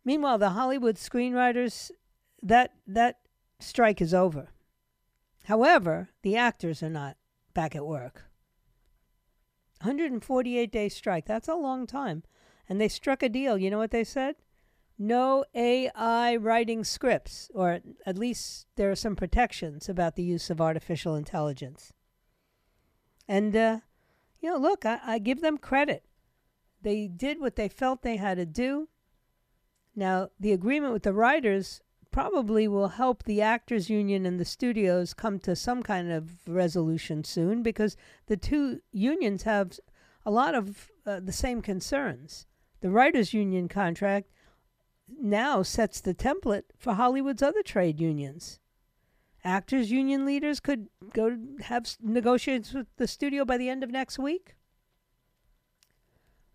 Meanwhile, 0.05 0.37
the 0.37 0.51
Hollywood 0.51 0.95
screenwriters, 0.95 1.91
that, 2.43 2.75
that 2.87 3.17
strike 3.63 4.01
is 4.01 4.13
over. 4.13 4.50
However, 5.46 6.10
the 6.22 6.36
actors 6.36 6.82
are 6.82 6.89
not 6.89 7.17
back 7.53 7.75
at 7.75 7.86
work. 7.86 8.25
148 9.82 10.72
day 10.72 10.89
strike. 10.89 11.25
That's 11.25 11.48
a 11.48 11.55
long 11.55 11.86
time. 11.86 12.24
And 12.70 12.79
they 12.79 12.88
struck 12.88 13.22
a 13.22 13.29
deal. 13.29 13.58
You 13.58 13.70
know 13.70 13.77
what 13.77 13.91
they 13.91 14.05
said? 14.05 14.36
No 14.98 15.43
AI 15.53 16.36
writing 16.38 16.84
scripts, 16.84 17.49
or 17.54 17.80
at 18.06 18.17
least 18.17 18.67
there 18.76 18.91
are 18.91 18.95
some 18.95 19.15
protections 19.15 19.89
about 19.89 20.15
the 20.15 20.23
use 20.23 20.49
of 20.49 20.62
artificial 20.62 21.15
intelligence. 21.15 21.91
And, 23.28 23.56
uh, 23.56 23.80
you 24.39 24.49
know, 24.49 24.58
look, 24.58 24.86
I, 24.86 24.99
I 25.04 25.19
give 25.19 25.41
them 25.41 25.58
credit. 25.58 26.06
They 26.82 27.08
did 27.08 27.39
what 27.39 27.56
they 27.56 27.67
felt 27.67 28.02
they 28.02 28.17
had 28.17 28.38
to 28.38 28.45
do. 28.45 28.88
Now, 29.95 30.30
the 30.39 30.54
agreement 30.54 30.93
with 30.93 31.04
the 31.04 31.13
writers 31.13 31.82
probably 32.13 32.67
will 32.67 32.89
help 32.89 33.23
the 33.23 33.41
actors 33.41 33.89
union 33.89 34.26
and 34.26 34.39
the 34.39 34.45
studios 34.45 35.13
come 35.13 35.39
to 35.39 35.56
some 35.56 35.84
kind 35.84 36.12
of 36.12 36.47
resolution 36.47 37.23
soon 37.23 37.63
because 37.63 37.97
the 38.28 38.38
two 38.38 38.80
unions 38.93 39.43
have 39.43 39.80
a 40.26 40.32
lot 40.32 40.56
of 40.56 40.91
uh, 41.06 41.19
the 41.19 41.34
same 41.34 41.62
concerns. 41.62 42.45
The 42.80 42.91
writers 42.91 43.34
union 43.34 43.67
contract 43.67 44.30
now 45.19 45.63
sets 45.63 45.99
the 45.99 46.13
template 46.13 46.65
for 46.78 46.93
Hollywood's 46.93 47.41
other 47.41 47.63
trade 47.63 47.99
unions. 47.99 48.60
Actors 49.43 49.91
union 49.91 50.26
leaders 50.26 50.60
could 50.60 50.88
go 51.13 51.36
have 51.63 51.97
negotiations 52.02 52.73
with 52.73 52.88
the 52.95 53.08
studio 53.08 53.43
by 53.43 53.58
the 53.58 53.69
end 53.69 53.84
of 53.84 53.89
next 53.89 54.19
week. 54.19 54.56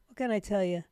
What 0.07 0.17
can 0.17 0.31
I 0.31 0.39
tell 0.39 0.65
you? 0.65 0.85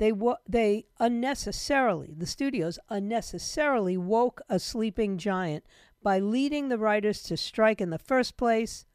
They 0.00 0.12
wo- 0.12 0.38
they 0.48 0.86
unnecessarily 0.98 2.14
the 2.16 2.24
studios 2.24 2.78
unnecessarily 2.88 3.98
woke 3.98 4.40
a 4.48 4.58
sleeping 4.58 5.18
giant 5.18 5.66
by 6.02 6.18
leading 6.18 6.70
the 6.70 6.78
writers 6.78 7.22
to 7.24 7.36
strike 7.36 7.82
in 7.82 7.90
the 7.90 7.98
first 7.98 8.38
place, 8.38 8.86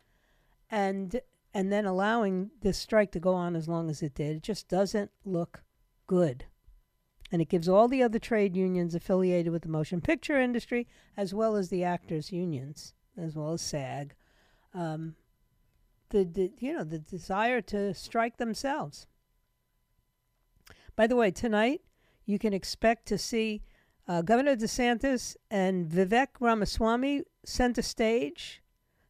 and 0.71 1.21
and 1.53 1.71
then 1.71 1.85
allowing 1.85 2.49
this 2.61 2.79
strike 2.79 3.11
to 3.11 3.19
go 3.19 3.35
on 3.35 3.55
as 3.55 3.69
long 3.69 3.87
as 3.87 4.01
it 4.01 4.15
did. 4.15 4.37
It 4.37 4.41
just 4.41 4.67
doesn't 4.67 5.11
look 5.23 5.63
good. 6.07 6.45
And 7.31 7.39
it 7.39 7.49
gives 7.49 7.69
all 7.69 7.87
the 7.87 8.01
other 8.01 8.17
trade 8.17 8.57
unions 8.57 8.95
affiliated 8.95 9.53
with 9.53 9.61
the 9.61 9.69
motion 9.69 10.01
picture 10.01 10.41
industry, 10.41 10.87
as 11.15 11.35
well 11.35 11.55
as 11.55 11.69
the 11.69 11.83
actors' 11.83 12.31
unions, 12.31 12.95
as 13.15 13.35
well 13.35 13.53
as 13.53 13.61
SAG, 13.61 14.15
um, 14.73 15.15
the, 16.09 16.23
the 16.23 16.51
you 16.57 16.73
know 16.73 16.83
the 16.83 16.97
desire 16.97 17.61
to 17.61 17.93
strike 17.93 18.37
themselves. 18.37 19.05
By 20.95 21.07
the 21.07 21.15
way, 21.15 21.31
tonight 21.31 21.81
you 22.25 22.39
can 22.39 22.53
expect 22.53 23.05
to 23.07 23.17
see 23.17 23.61
uh, 24.07 24.21
Governor 24.21 24.55
DeSantis 24.55 25.35
and 25.51 25.89
Vivek 25.89 26.27
Ramaswamy 26.39 27.23
center 27.45 27.81
stage, 27.81 28.61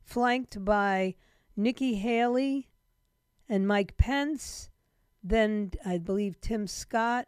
flanked 0.03 0.63
by 0.63 1.15
Nikki 1.55 1.95
Haley 1.95 2.69
and 3.47 3.67
Mike 3.67 3.97
Pence. 3.97 4.69
Then 5.23 5.71
I 5.85 5.97
believe 5.97 6.39
Tim 6.41 6.67
Scott, 6.67 7.27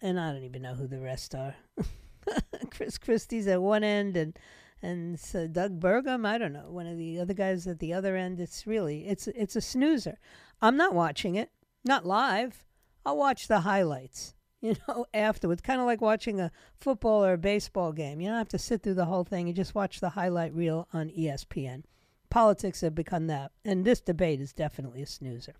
and 0.00 0.18
I 0.18 0.32
don't 0.32 0.44
even 0.44 0.62
know 0.62 0.74
who 0.74 0.86
the 0.86 1.00
rest 1.00 1.34
are. 1.34 1.54
Chris 2.70 2.98
Christie's 2.98 3.46
at 3.46 3.62
one 3.62 3.84
end, 3.84 4.16
and 4.16 4.38
and 4.82 5.18
so 5.18 5.46
Doug 5.46 5.80
Burgum. 5.80 6.26
I 6.26 6.38
don't 6.38 6.52
know 6.52 6.70
one 6.70 6.86
of 6.86 6.96
the 6.96 7.18
other 7.18 7.34
guys 7.34 7.66
at 7.66 7.78
the 7.78 7.92
other 7.92 8.16
end. 8.16 8.40
It's 8.40 8.66
really 8.66 9.06
it's 9.06 9.26
it's 9.28 9.56
a 9.56 9.60
snoozer. 9.60 10.18
I'm 10.62 10.76
not 10.76 10.94
watching 10.94 11.34
it, 11.34 11.50
not 11.84 12.06
live. 12.06 12.64
I'll 13.04 13.16
watch 13.16 13.48
the 13.48 13.60
highlights, 13.60 14.34
you 14.60 14.76
know, 14.88 15.06
afterwards. 15.12 15.60
Kind 15.60 15.80
of 15.80 15.86
like 15.86 16.00
watching 16.00 16.40
a 16.40 16.50
football 16.74 17.24
or 17.24 17.34
a 17.34 17.38
baseball 17.38 17.92
game. 17.92 18.20
You 18.20 18.28
don't 18.28 18.38
have 18.38 18.48
to 18.48 18.58
sit 18.58 18.82
through 18.82 18.94
the 18.94 19.04
whole 19.06 19.24
thing. 19.24 19.46
You 19.46 19.52
just 19.52 19.74
watch 19.74 20.00
the 20.00 20.10
highlight 20.10 20.54
reel 20.54 20.88
on 20.92 21.10
ESPN. 21.10 21.84
Politics 22.30 22.80
have 22.80 22.94
become 22.94 23.26
that. 23.28 23.52
And 23.64 23.84
this 23.84 24.00
debate 24.00 24.40
is 24.40 24.52
definitely 24.52 25.02
a 25.02 25.06
snoozer. 25.06 25.54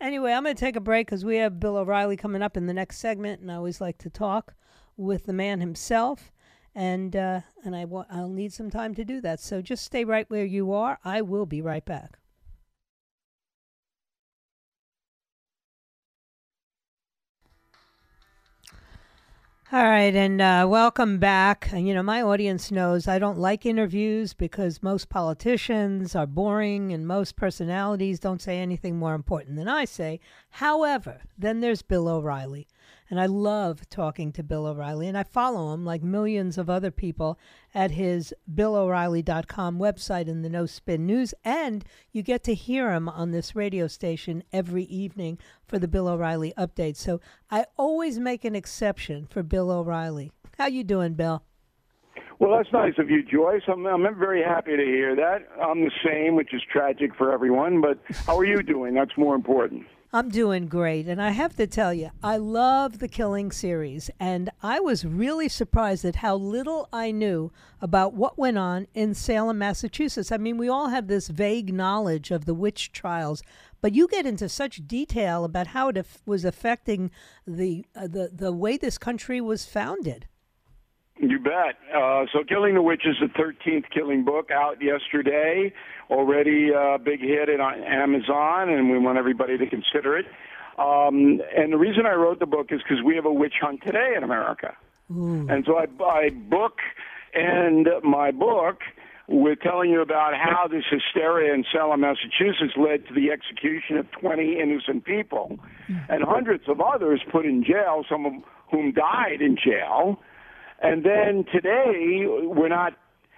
Anyway, 0.00 0.32
I'm 0.32 0.42
going 0.42 0.54
to 0.54 0.60
take 0.60 0.76
a 0.76 0.80
break 0.80 1.06
because 1.06 1.24
we 1.24 1.36
have 1.36 1.58
Bill 1.58 1.78
O'Reilly 1.78 2.16
coming 2.16 2.42
up 2.42 2.56
in 2.56 2.66
the 2.66 2.74
next 2.74 2.98
segment, 2.98 3.40
and 3.40 3.50
I 3.50 3.54
always 3.54 3.80
like 3.80 3.96
to 3.98 4.10
talk 4.10 4.54
with 4.96 5.24
the 5.24 5.32
man 5.32 5.60
himself, 5.60 6.32
and 6.74 7.16
uh, 7.16 7.40
and 7.64 7.74
I 7.74 7.86
I'll 8.10 8.28
need 8.28 8.52
some 8.52 8.68
time 8.68 8.94
to 8.94 9.04
do 9.06 9.22
that. 9.22 9.40
So 9.40 9.62
just 9.62 9.84
stay 9.84 10.04
right 10.04 10.28
where 10.28 10.44
you 10.44 10.72
are. 10.72 10.98
I 11.02 11.22
will 11.22 11.46
be 11.46 11.62
right 11.62 11.84
back. 11.84 12.18
All 19.72 19.82
right, 19.82 20.14
and 20.14 20.40
uh, 20.40 20.64
welcome 20.70 21.18
back. 21.18 21.70
You 21.74 21.92
know, 21.92 22.02
my 22.04 22.22
audience 22.22 22.70
knows 22.70 23.08
I 23.08 23.18
don't 23.18 23.36
like 23.36 23.66
interviews 23.66 24.32
because 24.32 24.80
most 24.80 25.08
politicians 25.08 26.14
are 26.14 26.24
boring 26.24 26.92
and 26.92 27.04
most 27.04 27.34
personalities 27.34 28.20
don't 28.20 28.40
say 28.40 28.58
anything 28.58 28.96
more 28.96 29.14
important 29.16 29.56
than 29.56 29.66
I 29.66 29.84
say. 29.84 30.20
However, 30.50 31.22
then 31.36 31.58
there's 31.58 31.82
Bill 31.82 32.06
O'Reilly. 32.06 32.68
And 33.08 33.20
I 33.20 33.26
love 33.26 33.88
talking 33.88 34.32
to 34.32 34.42
Bill 34.42 34.66
O'Reilly, 34.66 35.06
and 35.06 35.16
I 35.16 35.22
follow 35.22 35.72
him 35.72 35.84
like 35.84 36.02
millions 36.02 36.58
of 36.58 36.68
other 36.68 36.90
people 36.90 37.38
at 37.74 37.92
his 37.92 38.34
BillO'Reilly.com 38.52 39.78
website 39.78 40.26
in 40.26 40.42
the 40.42 40.48
No 40.48 40.66
Spin 40.66 41.06
News. 41.06 41.32
And 41.44 41.84
you 42.10 42.22
get 42.22 42.42
to 42.44 42.54
hear 42.54 42.92
him 42.92 43.08
on 43.08 43.30
this 43.30 43.54
radio 43.54 43.86
station 43.86 44.42
every 44.52 44.84
evening 44.84 45.38
for 45.64 45.78
the 45.78 45.88
Bill 45.88 46.08
O'Reilly 46.08 46.52
update. 46.58 46.96
So 46.96 47.20
I 47.50 47.66
always 47.76 48.18
make 48.18 48.44
an 48.44 48.56
exception 48.56 49.26
for 49.26 49.42
Bill 49.42 49.70
O'Reilly. 49.70 50.32
How 50.58 50.66
you 50.66 50.82
doing, 50.84 51.14
Bill? 51.14 51.42
Well, 52.38 52.56
that's 52.56 52.72
nice 52.72 52.94
of 52.98 53.08
you, 53.08 53.22
Joyce. 53.22 53.62
I'm, 53.66 53.86
I'm 53.86 54.02
very 54.18 54.42
happy 54.42 54.76
to 54.76 54.84
hear 54.84 55.16
that. 55.16 55.46
I'm 55.60 55.84
the 55.84 55.90
same, 56.04 56.34
which 56.34 56.52
is 56.52 56.60
tragic 56.70 57.14
for 57.14 57.32
everyone. 57.32 57.80
But 57.80 57.98
how 58.26 58.36
are 58.36 58.44
you 58.44 58.62
doing? 58.62 58.94
That's 58.94 59.16
more 59.16 59.34
important. 59.34 59.86
I'm 60.12 60.28
doing 60.28 60.66
great. 60.66 61.08
And 61.08 61.20
I 61.20 61.30
have 61.30 61.56
to 61.56 61.66
tell 61.66 61.92
you, 61.92 62.10
I 62.22 62.36
love 62.36 62.98
the 62.98 63.08
Killing 63.08 63.50
series. 63.50 64.10
And 64.20 64.50
I 64.62 64.80
was 64.80 65.04
really 65.04 65.48
surprised 65.48 66.04
at 66.04 66.16
how 66.16 66.36
little 66.36 66.88
I 66.92 67.10
knew 67.10 67.52
about 67.80 68.14
what 68.14 68.38
went 68.38 68.58
on 68.58 68.86
in 68.94 69.14
Salem, 69.14 69.58
Massachusetts. 69.58 70.30
I 70.30 70.36
mean, 70.36 70.58
we 70.58 70.68
all 70.68 70.88
have 70.88 71.08
this 71.08 71.28
vague 71.28 71.74
knowledge 71.74 72.30
of 72.30 72.44
the 72.44 72.54
witch 72.54 72.92
trials, 72.92 73.42
but 73.80 73.94
you 73.94 74.08
get 74.08 74.26
into 74.26 74.48
such 74.48 74.86
detail 74.86 75.44
about 75.44 75.68
how 75.68 75.88
it 75.88 76.06
was 76.24 76.44
affecting 76.44 77.10
the, 77.46 77.84
uh, 77.94 78.06
the, 78.06 78.30
the 78.32 78.52
way 78.52 78.76
this 78.76 78.98
country 78.98 79.40
was 79.40 79.66
founded. 79.66 80.26
You 81.18 81.38
bet. 81.38 81.78
Uh, 81.94 82.26
so, 82.32 82.44
Killing 82.44 82.74
the 82.74 82.82
Witches 82.82 83.16
the 83.20 83.28
13th 83.28 83.84
Killing 83.90 84.22
book 84.22 84.50
out 84.50 84.82
yesterday. 84.82 85.72
Already 86.10 86.70
a 86.70 86.98
big 86.98 87.20
hit 87.20 87.48
on 87.60 87.82
Amazon, 87.82 88.68
and 88.68 88.90
we 88.90 88.98
want 88.98 89.18
everybody 89.18 89.58
to 89.58 89.66
consider 89.66 90.16
it. 90.16 90.26
Um, 90.78 91.40
and 91.56 91.72
the 91.72 91.78
reason 91.78 92.06
I 92.06 92.12
wrote 92.12 92.38
the 92.38 92.46
book 92.46 92.68
is 92.70 92.80
because 92.82 93.02
we 93.04 93.16
have 93.16 93.24
a 93.24 93.32
witch 93.32 93.54
hunt 93.60 93.80
today 93.84 94.12
in 94.16 94.22
America. 94.22 94.76
Ooh. 95.10 95.46
And 95.48 95.64
so 95.66 95.78
I, 95.78 95.86
I 96.04 96.30
book 96.30 96.78
and 97.34 97.88
my 98.02 98.30
book 98.30 98.80
with 99.28 99.60
telling 99.60 99.90
you 99.90 100.00
about 100.00 100.34
how 100.34 100.68
this 100.68 100.84
hysteria 100.88 101.52
in 101.52 101.64
Salem, 101.72 102.00
Massachusetts 102.00 102.74
led 102.76 103.06
to 103.08 103.14
the 103.14 103.30
execution 103.30 103.96
of 103.96 104.10
20 104.12 104.60
innocent 104.60 105.04
people 105.04 105.58
mm. 105.88 106.06
and 106.08 106.22
hundreds 106.22 106.64
of 106.68 106.80
others 106.80 107.20
put 107.32 107.44
in 107.44 107.64
jail, 107.64 108.04
some 108.08 108.24
of 108.24 108.32
whom 108.70 108.92
died 108.92 109.40
in 109.40 109.56
jail. 109.56 110.20
And 110.80 111.04
then 111.04 111.44
today, 111.52 112.26
we're 112.26 112.68
not 112.68 112.92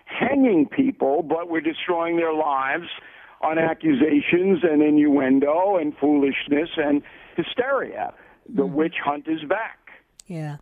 hanging 0.08 0.66
people, 0.66 1.22
but 1.22 1.48
we're 1.48 1.60
destroying 1.60 2.16
their 2.16 2.34
lives 2.34 2.88
on 3.40 3.58
accusations 3.58 4.60
and 4.62 4.82
innuendo 4.82 5.76
and 5.76 5.96
foolishness 5.98 6.70
and 6.76 7.02
hysteria. 7.36 8.12
The 8.48 8.62
mm-hmm. 8.62 8.74
witch 8.74 8.96
hunt 9.04 9.28
is 9.28 9.44
back. 9.48 9.78
Yeah, 10.26 10.56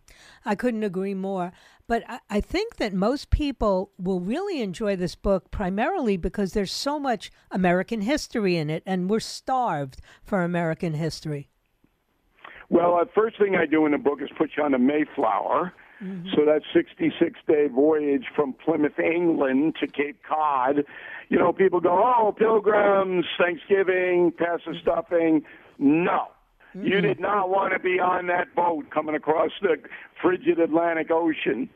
I 0.45 0.55
couldn't 0.55 0.83
agree 0.83 1.13
more. 1.13 1.51
But 1.87 2.03
I, 2.07 2.19
I 2.29 2.41
think 2.41 2.77
that 2.77 2.93
most 2.93 3.29
people 3.29 3.91
will 3.97 4.19
really 4.19 4.61
enjoy 4.61 4.95
this 4.95 5.15
book 5.15 5.51
primarily 5.51 6.17
because 6.17 6.53
there's 6.53 6.71
so 6.71 6.99
much 6.99 7.31
American 7.51 8.01
history 8.01 8.57
in 8.57 8.69
it, 8.69 8.83
and 8.85 9.09
we're 9.09 9.19
starved 9.19 9.99
for 10.23 10.43
American 10.43 10.93
history. 10.93 11.49
Well, 12.69 12.97
the 12.97 13.09
first 13.15 13.37
thing 13.37 13.55
I 13.55 13.65
do 13.65 13.85
in 13.85 13.93
the 13.93 13.97
book 13.97 14.21
is 14.21 14.29
put 14.37 14.51
you 14.57 14.63
on 14.63 14.73
the 14.73 14.77
Mayflower 14.77 15.73
Mm-hmm. 16.03 16.29
So 16.35 16.45
that 16.45 16.61
66 16.73 17.39
day 17.47 17.67
voyage 17.67 18.25
from 18.35 18.53
Plymouth, 18.53 18.99
England 18.99 19.75
to 19.79 19.87
Cape 19.87 20.21
Cod, 20.27 20.85
you 21.29 21.37
know, 21.37 21.51
people 21.51 21.79
go, 21.79 21.89
oh, 21.91 22.31
pilgrims, 22.31 23.25
Thanksgiving, 23.37 24.31
pass 24.37 24.59
the 24.65 24.75
stuffing. 24.81 25.43
No. 25.79 26.27
Mm-hmm. 26.75 26.85
You 26.85 27.01
did 27.01 27.19
not 27.19 27.49
want 27.49 27.73
to 27.73 27.79
be 27.79 27.99
on 27.99 28.27
that 28.27 28.53
boat 28.55 28.89
coming 28.91 29.15
across 29.15 29.51
the 29.61 29.77
frigid 30.21 30.59
Atlantic 30.59 31.09
Ocean. 31.11 31.69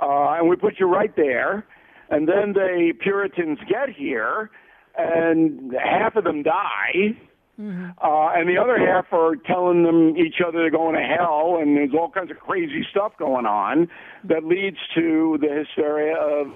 Uh, 0.00 0.32
and 0.32 0.48
we 0.48 0.56
put 0.56 0.80
you 0.80 0.86
right 0.86 1.14
there. 1.16 1.66
And 2.08 2.28
then 2.28 2.52
the 2.52 2.92
Puritans 3.00 3.58
get 3.68 3.88
here, 3.88 4.50
and 4.96 5.74
half 5.74 6.14
of 6.16 6.24
them 6.24 6.42
die 6.42 7.16
Mm-hmm. 7.60 7.90
Uh, 8.02 8.32
and 8.34 8.48
the 8.48 8.58
other 8.58 8.78
half 8.78 9.06
are 9.12 9.34
telling 9.36 9.82
them 9.82 10.16
each 10.16 10.36
other 10.46 10.58
they're 10.58 10.70
going 10.70 10.94
to 10.94 11.00
hell, 11.00 11.58
and 11.60 11.76
there's 11.76 11.94
all 11.94 12.10
kinds 12.10 12.30
of 12.30 12.38
crazy 12.38 12.86
stuff 12.90 13.12
going 13.18 13.46
on 13.46 13.88
that 14.24 14.44
leads 14.44 14.76
to 14.94 15.38
the 15.40 15.48
hysteria 15.48 16.16
of 16.16 16.48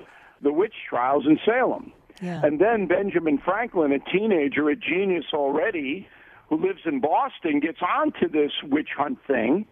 the 0.42 0.52
witch 0.52 0.74
trials 0.88 1.24
in 1.26 1.38
Salem. 1.44 1.92
Yeah. 2.20 2.42
And 2.44 2.60
then 2.60 2.86
Benjamin 2.86 3.38
Franklin, 3.42 3.92
a 3.92 3.98
teenager, 4.10 4.68
a 4.68 4.76
genius 4.76 5.26
already, 5.32 6.06
who 6.50 6.56
lives 6.56 6.80
in 6.84 7.00
Boston, 7.00 7.60
gets 7.60 7.78
onto 7.80 8.28
this 8.28 8.52
witch 8.62 8.90
hunt 8.96 9.18
thing, 9.26 9.66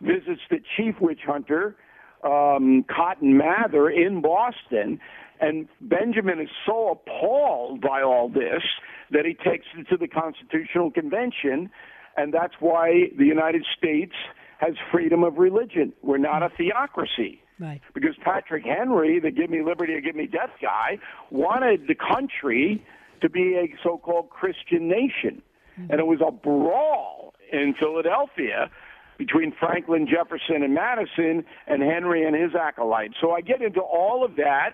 visits 0.00 0.42
the 0.48 0.58
chief 0.76 0.94
witch 1.00 1.22
hunter, 1.26 1.76
um, 2.24 2.84
Cotton 2.88 3.36
Mather, 3.36 3.88
in 3.88 4.20
Boston, 4.20 5.00
and 5.40 5.68
Benjamin 5.80 6.40
is 6.40 6.48
so 6.66 6.90
appalled 6.90 7.80
by 7.80 8.02
all 8.02 8.28
this 8.28 8.62
that 9.10 9.24
he 9.24 9.34
takes 9.34 9.66
it 9.76 9.88
to 9.88 9.96
the 9.96 10.08
Constitutional 10.08 10.90
Convention, 10.90 11.70
and 12.16 12.34
that's 12.34 12.54
why 12.60 13.10
the 13.16 13.24
United 13.24 13.64
States 13.76 14.14
has 14.58 14.74
freedom 14.90 15.22
of 15.22 15.38
religion. 15.38 15.92
We're 16.02 16.18
not 16.18 16.42
a 16.42 16.50
theocracy. 16.56 17.40
Right. 17.60 17.80
Because 17.94 18.14
Patrick 18.22 18.64
Henry, 18.64 19.18
the 19.20 19.30
give 19.30 19.50
me 19.50 19.62
liberty 19.62 19.94
or 19.94 20.00
give 20.00 20.14
me 20.14 20.26
death 20.26 20.50
guy, 20.60 20.98
wanted 21.30 21.86
the 21.88 21.94
country 21.94 22.84
to 23.20 23.28
be 23.28 23.54
a 23.56 23.74
so 23.82 23.98
called 23.98 24.30
Christian 24.30 24.88
nation. 24.88 25.42
Mm-hmm. 25.78 25.90
And 25.90 26.00
it 26.00 26.06
was 26.06 26.20
a 26.26 26.30
brawl 26.30 27.34
in 27.52 27.74
Philadelphia 27.78 28.70
between 29.18 29.52
Franklin, 29.58 30.06
Jefferson, 30.06 30.62
and 30.62 30.72
Madison, 30.72 31.44
and 31.66 31.82
Henry 31.82 32.24
and 32.24 32.34
his 32.34 32.54
acolytes. 32.54 33.14
So 33.20 33.32
I 33.32 33.40
get 33.40 33.60
into 33.60 33.80
all 33.80 34.24
of 34.24 34.36
that, 34.36 34.70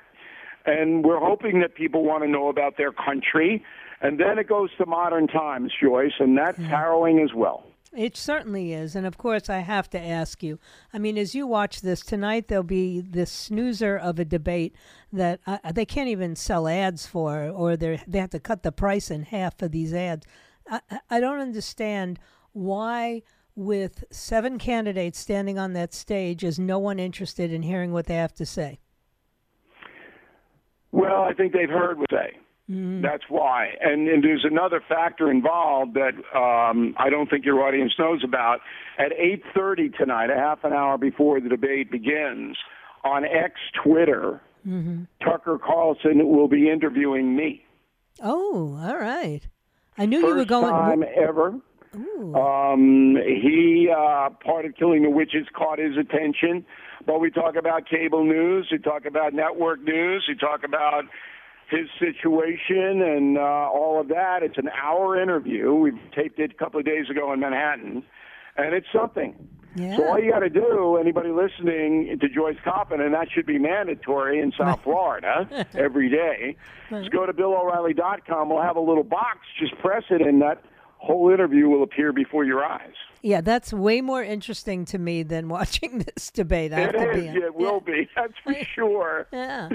and 0.66 1.04
we're 1.04 1.18
hoping 1.18 1.60
that 1.60 1.74
people 1.74 2.04
want 2.04 2.22
to 2.22 2.28
know 2.28 2.48
about 2.48 2.76
their 2.76 2.92
country. 2.92 3.64
And 4.00 4.20
then 4.20 4.38
it 4.38 4.46
goes 4.46 4.70
to 4.78 4.86
modern 4.86 5.26
times, 5.26 5.72
Joyce, 5.82 6.12
and 6.20 6.36
that's 6.36 6.58
yeah. 6.58 6.68
harrowing 6.68 7.20
as 7.20 7.34
well. 7.34 7.64
It 7.96 8.16
certainly 8.16 8.72
is. 8.72 8.96
And 8.96 9.06
of 9.06 9.18
course, 9.18 9.48
I 9.48 9.58
have 9.58 9.88
to 9.90 10.00
ask 10.00 10.42
you 10.42 10.58
I 10.92 10.98
mean, 10.98 11.16
as 11.16 11.34
you 11.34 11.46
watch 11.46 11.80
this 11.80 12.00
tonight, 12.00 12.48
there'll 12.48 12.64
be 12.64 13.00
this 13.00 13.30
snoozer 13.30 13.96
of 13.96 14.18
a 14.18 14.24
debate 14.24 14.74
that 15.12 15.40
uh, 15.46 15.58
they 15.72 15.86
can't 15.86 16.08
even 16.08 16.34
sell 16.34 16.66
ads 16.66 17.06
for, 17.06 17.48
or 17.48 17.76
they 17.76 17.98
have 18.14 18.30
to 18.30 18.40
cut 18.40 18.62
the 18.62 18.72
price 18.72 19.10
in 19.10 19.22
half 19.22 19.56
for 19.56 19.68
these 19.68 19.94
ads. 19.94 20.26
I, 20.68 20.80
I 21.08 21.20
don't 21.20 21.40
understand 21.40 22.18
why, 22.52 23.22
with 23.56 24.04
seven 24.10 24.58
candidates 24.58 25.18
standing 25.18 25.58
on 25.58 25.72
that 25.74 25.94
stage, 25.94 26.44
is 26.44 26.58
no 26.58 26.78
one 26.78 26.98
interested 26.98 27.52
in 27.52 27.62
hearing 27.62 27.92
what 27.92 28.06
they 28.06 28.16
have 28.16 28.34
to 28.34 28.46
say? 28.46 28.78
Well, 30.92 31.22
I 31.22 31.32
think 31.32 31.52
they've 31.52 31.68
heard 31.68 31.98
what 31.98 32.10
they. 32.10 32.38
Mm-hmm. 32.70 33.02
That's 33.02 33.24
why. 33.28 33.70
And, 33.80 34.08
and 34.08 34.24
there's 34.24 34.44
another 34.44 34.82
factor 34.88 35.30
involved 35.30 35.94
that 35.94 36.14
um, 36.34 36.94
I 36.98 37.10
don't 37.10 37.28
think 37.28 37.44
your 37.44 37.62
audience 37.66 37.92
knows 37.98 38.22
about. 38.24 38.60
At 38.98 39.12
8:30 39.12 39.96
tonight, 39.98 40.30
a 40.30 40.36
half 40.36 40.64
an 40.64 40.72
hour 40.72 40.96
before 40.96 41.40
the 41.40 41.48
debate 41.48 41.90
begins, 41.90 42.56
on 43.04 43.24
X 43.24 43.54
Twitter, 43.84 44.40
mm-hmm. 44.66 45.02
Tucker 45.22 45.58
Carlson 45.58 46.26
will 46.26 46.48
be 46.48 46.70
interviewing 46.70 47.36
me. 47.36 47.64
Oh, 48.22 48.80
all 48.82 48.96
right. 48.96 49.40
I 49.98 50.06
knew 50.06 50.20
First 50.20 50.30
you 50.30 50.36
were 50.36 50.44
going. 50.44 50.72
First 50.72 51.02
time 51.02 51.04
ever. 51.16 51.60
Um, 51.94 53.16
he 53.16 53.88
uh, 53.90 54.30
part 54.44 54.64
of 54.64 54.74
Killing 54.76 55.02
the 55.02 55.10
Witches 55.10 55.46
caught 55.54 55.78
his 55.78 55.96
attention, 55.96 56.64
but 57.06 57.20
we 57.20 57.30
talk 57.30 57.56
about 57.56 57.88
cable 57.88 58.24
news, 58.24 58.68
we 58.70 58.78
talk 58.78 59.04
about 59.04 59.32
network 59.34 59.80
news, 59.82 60.24
we 60.28 60.34
talk 60.34 60.64
about 60.64 61.04
his 61.70 61.88
situation 61.98 63.02
and 63.02 63.38
uh, 63.38 63.40
all 63.40 64.00
of 64.00 64.08
that. 64.08 64.42
It's 64.42 64.58
an 64.58 64.68
hour 64.70 65.20
interview. 65.20 65.74
We've 65.74 65.98
taped 66.14 66.38
it 66.38 66.50
a 66.50 66.54
couple 66.54 66.78
of 66.80 66.86
days 66.86 67.08
ago 67.10 67.32
in 67.32 67.40
Manhattan, 67.40 68.02
and 68.56 68.74
it's 68.74 68.86
something. 68.92 69.48
Yeah. 69.76 69.96
So 69.96 70.06
all 70.06 70.20
you 70.20 70.30
got 70.30 70.40
to 70.40 70.50
do, 70.50 70.96
anybody 71.00 71.30
listening 71.30 72.16
to 72.20 72.28
Joyce 72.28 72.58
Kaufman, 72.62 73.00
and 73.00 73.12
that 73.14 73.28
should 73.32 73.46
be 73.46 73.58
mandatory 73.58 74.40
in 74.40 74.52
South 74.56 74.80
Florida 74.84 75.66
every 75.74 76.08
day, 76.08 76.56
is 76.92 77.08
go 77.08 77.26
to 77.26 77.32
BillO'Reilly.com. 77.32 78.50
We'll 78.50 78.62
have 78.62 78.76
a 78.76 78.80
little 78.80 79.02
box. 79.02 79.40
Just 79.58 79.76
press 79.78 80.04
it, 80.10 80.22
and 80.22 80.40
that 80.42 80.62
whole 81.04 81.30
interview 81.30 81.68
will 81.68 81.82
appear 81.82 82.12
before 82.12 82.44
your 82.44 82.64
eyes. 82.64 82.94
Yeah, 83.22 83.40
that's 83.40 83.72
way 83.72 84.00
more 84.00 84.22
interesting 84.22 84.84
to 84.86 84.98
me 84.98 85.22
than 85.22 85.48
watching 85.58 85.98
this 85.98 86.30
debate. 86.30 86.72
I 86.72 86.82
it 86.82 86.94
is. 86.94 87.34
Be 87.34 87.40
it 87.40 87.54
will 87.54 87.82
yeah. 87.86 87.94
be. 87.94 88.08
That's 88.16 88.34
for 88.42 88.54
sure. 88.74 89.26
yeah. 89.32 89.68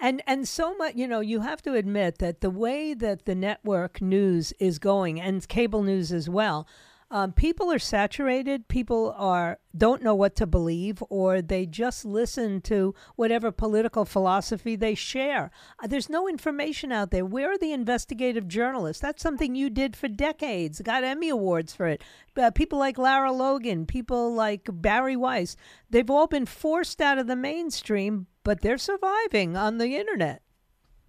And 0.00 0.22
and 0.26 0.46
so 0.48 0.76
much, 0.76 0.94
you 0.94 1.06
know, 1.08 1.20
you 1.20 1.40
have 1.40 1.60
to 1.62 1.74
admit 1.74 2.18
that 2.18 2.40
the 2.40 2.50
way 2.50 2.94
that 2.94 3.24
the 3.24 3.34
network 3.34 4.00
news 4.00 4.52
is 4.58 4.78
going 4.78 5.20
and 5.20 5.46
cable 5.48 5.82
news 5.82 6.12
as 6.12 6.28
well, 6.28 6.66
um, 7.10 7.32
people 7.32 7.72
are 7.72 7.78
saturated. 7.78 8.68
People 8.68 9.14
are 9.16 9.58
don't 9.76 10.02
know 10.02 10.14
what 10.14 10.36
to 10.36 10.46
believe, 10.46 11.02
or 11.08 11.40
they 11.40 11.64
just 11.64 12.04
listen 12.04 12.60
to 12.62 12.94
whatever 13.16 13.50
political 13.50 14.04
philosophy 14.04 14.76
they 14.76 14.94
share. 14.94 15.50
Uh, 15.82 15.86
there's 15.86 16.10
no 16.10 16.28
information 16.28 16.92
out 16.92 17.10
there. 17.10 17.24
Where 17.24 17.52
are 17.52 17.58
the 17.58 17.72
investigative 17.72 18.48
journalists? 18.48 19.00
That's 19.00 19.22
something 19.22 19.54
you 19.54 19.70
did 19.70 19.96
for 19.96 20.08
decades. 20.08 20.80
Got 20.82 21.04
Emmy 21.04 21.28
awards 21.28 21.74
for 21.74 21.86
it. 21.86 22.02
Uh, 22.36 22.50
people 22.50 22.78
like 22.78 22.98
Lara 22.98 23.32
Logan, 23.32 23.86
people 23.86 24.34
like 24.34 24.68
Bari 24.70 25.16
Weiss, 25.16 25.56
they've 25.88 26.10
all 26.10 26.26
been 26.26 26.46
forced 26.46 27.00
out 27.00 27.18
of 27.18 27.26
the 27.26 27.36
mainstream 27.36 28.26
but 28.48 28.62
they're 28.62 28.78
surviving 28.78 29.58
on 29.58 29.76
the 29.76 29.94
internet. 29.94 30.40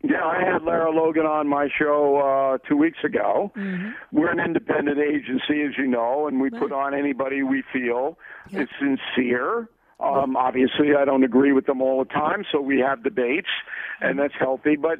Yeah, 0.02 0.24
I 0.24 0.44
had 0.44 0.64
Lara 0.64 0.92
Logan 0.92 1.26
on 1.26 1.48
my 1.50 1.68
show 1.78 2.18
uh, 2.18 2.68
two 2.68 2.78
weeks 2.78 3.00
ago. 3.04 3.52
Mm-hmm. 3.58 3.90
We're 4.12 4.32
an 4.32 4.40
independent 4.40 4.98
agency, 4.98 5.62
as 5.64 5.78
you 5.78 5.88
know, 5.88 6.28
and 6.28 6.40
we 6.40 6.50
right. 6.50 6.62
put 6.62 6.72
on 6.72 6.94
anybody 6.94 7.44
we 7.44 7.64
feel 7.74 8.18
yep. 8.50 8.64
is 8.64 8.70
sincere. 8.80 9.68
Um, 10.00 10.38
obviously, 10.38 10.96
I 10.98 11.04
don't 11.04 11.26
agree 11.26 11.52
with 11.52 11.66
them 11.66 11.82
all 11.82 12.00
the 12.02 12.10
time, 12.10 12.46
so 12.50 12.62
we 12.62 12.80
have 12.80 13.04
debates, 13.04 13.50
and 14.00 14.18
that's 14.18 14.34
healthy. 14.40 14.78
But 14.78 15.00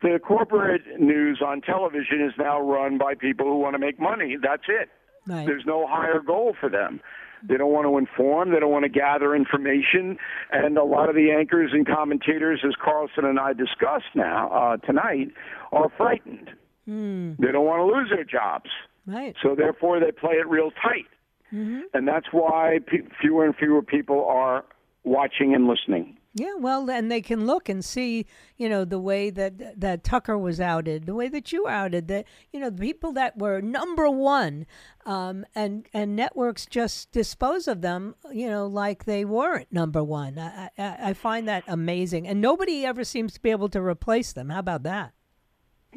the 0.00 0.18
corporate 0.18 0.98
news 0.98 1.42
on 1.44 1.60
television 1.60 2.24
is 2.26 2.32
now 2.38 2.58
run 2.58 2.96
by 2.96 3.14
people 3.14 3.46
who 3.46 3.58
want 3.58 3.74
to 3.74 3.78
make 3.78 4.00
money. 4.00 4.36
That's 4.42 4.62
it. 4.68 4.88
Right. 5.26 5.44
There's 5.44 5.64
no 5.66 5.86
higher 5.86 6.20
goal 6.20 6.56
for 6.58 6.70
them. 6.70 7.00
They 7.42 7.56
don't 7.56 7.72
want 7.72 7.86
to 7.86 7.98
inform. 7.98 8.52
They 8.52 8.60
don't 8.60 8.70
want 8.70 8.84
to 8.84 8.88
gather 8.88 9.34
information. 9.34 10.18
And 10.50 10.76
a 10.76 10.84
lot 10.84 11.08
of 11.08 11.14
the 11.14 11.30
anchors 11.30 11.70
and 11.72 11.86
commentators, 11.86 12.60
as 12.66 12.74
Carlson 12.82 13.24
and 13.24 13.38
I 13.38 13.52
discussed 13.52 14.14
now 14.14 14.50
uh, 14.50 14.76
tonight, 14.78 15.28
are 15.72 15.90
frightened. 15.96 16.50
Hmm. 16.86 17.32
They 17.38 17.52
don't 17.52 17.66
want 17.66 17.80
to 17.80 17.96
lose 17.96 18.10
their 18.10 18.24
jobs. 18.24 18.70
Right. 19.06 19.34
So 19.42 19.54
therefore, 19.54 20.00
they 20.00 20.12
play 20.12 20.34
it 20.34 20.46
real 20.48 20.70
tight. 20.70 21.06
Mm-hmm. 21.52 21.80
And 21.94 22.06
that's 22.06 22.26
why 22.30 22.78
pe- 22.86 23.08
fewer 23.20 23.44
and 23.44 23.56
fewer 23.56 23.82
people 23.82 24.26
are 24.26 24.64
watching 25.04 25.54
and 25.54 25.66
listening. 25.66 26.17
Yeah, 26.38 26.54
well, 26.58 26.90
and 26.90 27.10
they 27.10 27.20
can 27.20 27.46
look 27.46 27.68
and 27.68 27.84
see, 27.84 28.26
you 28.56 28.68
know, 28.68 28.84
the 28.84 28.98
way 28.98 29.30
that 29.30 29.80
that 29.80 30.04
Tucker 30.04 30.38
was 30.38 30.60
outed, 30.60 31.06
the 31.06 31.14
way 31.14 31.28
that 31.28 31.52
you 31.52 31.66
outed, 31.66 32.08
that 32.08 32.26
you 32.52 32.60
know, 32.60 32.70
the 32.70 32.80
people 32.80 33.12
that 33.12 33.38
were 33.38 33.60
number 33.60 34.08
one, 34.08 34.66
um, 35.06 35.44
and 35.54 35.86
and 35.92 36.14
networks 36.14 36.66
just 36.66 37.10
dispose 37.12 37.66
of 37.68 37.80
them, 37.80 38.14
you 38.32 38.48
know, 38.48 38.66
like 38.66 39.04
they 39.04 39.24
weren't 39.24 39.72
number 39.72 40.02
one. 40.02 40.38
I, 40.38 40.70
I, 40.78 40.96
I 41.10 41.12
find 41.12 41.48
that 41.48 41.64
amazing, 41.66 42.28
and 42.28 42.40
nobody 42.40 42.84
ever 42.84 43.04
seems 43.04 43.34
to 43.34 43.40
be 43.40 43.50
able 43.50 43.68
to 43.70 43.82
replace 43.82 44.32
them. 44.32 44.50
How 44.50 44.60
about 44.60 44.82
that? 44.84 45.12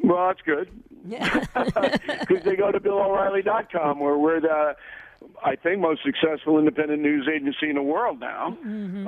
Well, 0.02 0.28
that's 0.28 0.40
good 0.42 0.68
Yeah, 1.06 1.44
because 1.54 2.44
they 2.44 2.56
go 2.56 2.72
to 2.72 2.80
BillO'Reilly.com, 2.80 4.00
where 4.00 4.16
we're 4.16 4.40
the, 4.40 4.74
I 5.44 5.56
think, 5.56 5.80
most 5.80 6.00
successful 6.04 6.58
independent 6.58 7.02
news 7.02 7.28
agency 7.32 7.68
in 7.70 7.76
the 7.76 7.82
world 7.82 8.20
now. 8.20 8.56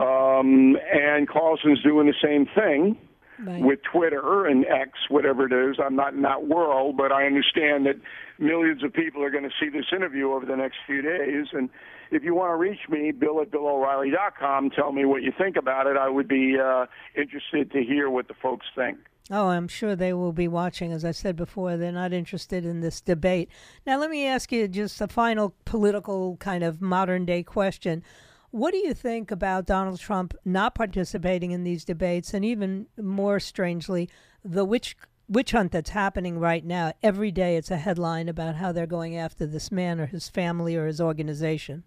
Um, 0.00 0.76
and 0.92 1.28
Carlson's 1.28 1.82
doing 1.82 2.06
the 2.06 2.14
same 2.22 2.46
thing 2.54 2.96
Right. 3.38 3.60
with 3.62 3.80
Twitter 3.82 4.46
and 4.46 4.64
X, 4.64 4.90
whatever 5.08 5.44
it 5.46 5.52
is. 5.70 5.76
I'm 5.84 5.96
not 5.96 6.14
in 6.14 6.22
that 6.22 6.46
world, 6.46 6.96
but 6.96 7.10
I 7.10 7.26
understand 7.26 7.84
that 7.86 7.96
millions 8.38 8.84
of 8.84 8.92
people 8.92 9.24
are 9.24 9.30
going 9.30 9.42
to 9.44 9.50
see 9.60 9.68
this 9.68 9.86
interview 9.92 10.32
over 10.32 10.46
the 10.46 10.56
next 10.56 10.76
few 10.86 11.02
days. 11.02 11.46
And 11.52 11.68
if 12.12 12.22
you 12.22 12.32
want 12.36 12.52
to 12.52 12.56
reach 12.56 12.88
me, 12.88 13.10
Bill 13.10 13.40
at 13.40 13.50
BillO'Reilly.com, 13.50 14.70
tell 14.70 14.92
me 14.92 15.04
what 15.04 15.22
you 15.22 15.32
think 15.36 15.56
about 15.56 15.88
it. 15.88 15.96
I 15.96 16.08
would 16.08 16.28
be 16.28 16.56
uh, 16.60 16.86
interested 17.16 17.72
to 17.72 17.82
hear 17.82 18.08
what 18.08 18.28
the 18.28 18.34
folks 18.34 18.66
think. 18.74 18.98
Oh, 19.30 19.48
I'm 19.48 19.68
sure 19.68 19.96
they 19.96 20.12
will 20.12 20.32
be 20.32 20.48
watching. 20.48 20.92
As 20.92 21.02
I 21.02 21.12
said 21.12 21.34
before, 21.34 21.76
they're 21.78 21.90
not 21.90 22.12
interested 22.12 22.66
in 22.66 22.80
this 22.80 23.00
debate. 23.00 23.48
Now, 23.86 23.98
let 23.98 24.10
me 24.10 24.26
ask 24.26 24.52
you 24.52 24.68
just 24.68 25.00
a 25.00 25.08
final 25.08 25.54
political 25.64 26.36
kind 26.36 26.62
of 26.62 26.82
modern 26.82 27.24
day 27.24 27.42
question. 27.42 28.02
What 28.50 28.72
do 28.72 28.78
you 28.78 28.92
think 28.92 29.30
about 29.30 29.64
Donald 29.64 29.98
Trump 29.98 30.34
not 30.44 30.74
participating 30.74 31.52
in 31.52 31.64
these 31.64 31.86
debates, 31.86 32.34
and 32.34 32.44
even 32.44 32.86
more 33.00 33.40
strangely, 33.40 34.10
the 34.44 34.64
witch 34.64 34.94
witch 35.26 35.52
hunt 35.52 35.72
that's 35.72 35.90
happening 35.90 36.38
right 36.38 36.64
now? 36.64 36.92
Every 37.02 37.30
day, 37.30 37.56
it's 37.56 37.70
a 37.70 37.78
headline 37.78 38.28
about 38.28 38.56
how 38.56 38.72
they're 38.72 38.86
going 38.86 39.16
after 39.16 39.46
this 39.46 39.72
man 39.72 40.00
or 40.00 40.06
his 40.06 40.28
family 40.28 40.76
or 40.76 40.86
his 40.86 41.00
organization. 41.00 41.82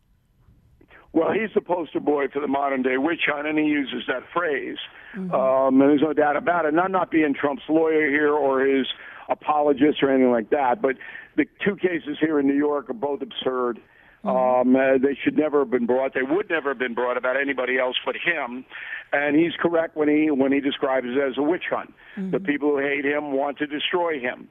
Well, 1.13 1.32
he's 1.32 1.54
the 1.54 1.62
poster 1.62 2.00
boy 2.00 2.30
for 2.34 2.39
the 2.41 2.47
modern 2.47 2.82
day 2.82 2.97
witch 2.97 3.28
hunt, 3.28 3.47
and 3.47 3.60
he 3.60 3.65
uses 3.65 4.04
that 4.08 4.23
phrase. 4.34 4.78
Um, 5.15 5.82
and 5.82 5.89
there's 5.89 6.02
no 6.02 6.13
doubt 6.13 6.38
about 6.38 6.65
it. 6.65 6.70
And 6.70 6.80
I'm 6.80 6.91
not 6.91 7.12
being 7.12 7.34
Trump's 7.34 7.63
lawyer 7.70 8.10
here 8.10 8.34
or 8.34 8.65
his 8.65 8.88
apologist 9.30 10.02
or 10.02 10.10
anything 10.10 10.32
like 10.32 10.50
that, 10.52 10.82
but 10.82 10.96
the 11.36 11.46
two 11.65 11.76
cases 11.76 12.17
here 12.20 12.39
in 12.39 12.48
New 12.48 12.56
York 12.56 12.89
are 12.89 12.93
both 12.93 13.22
absurd. 13.22 13.80
Um, 14.24 14.76
uh, 14.76 14.98
they 14.98 15.17
should 15.24 15.38
never 15.38 15.60
have 15.60 15.70
been 15.70 15.86
brought. 15.86 16.13
They 16.13 16.24
would 16.24 16.50
never 16.50 16.70
have 16.70 16.80
been 16.80 16.93
brought 16.96 17.17
about 17.17 17.39
anybody 17.39 17.78
else 17.78 17.96
but 18.06 18.15
him. 18.15 18.65
And 19.13 19.38
he's 19.38 19.54
correct 19.60 19.96
when 19.96 20.10
he 20.10 20.32
when 20.32 20.52
he 20.52 20.60
describes 20.60 21.08
it 21.08 21.17
as 21.17 21.38
a 21.38 21.41
witch 21.41 21.65
hunt. 21.70 21.93
The 22.32 22.39
people 22.39 22.72
who 22.72 22.80
hate 22.80 23.06
him 23.06 23.32
want 23.32 23.58
to 23.60 23.67
destroy 23.67 24.20
him. 24.20 24.50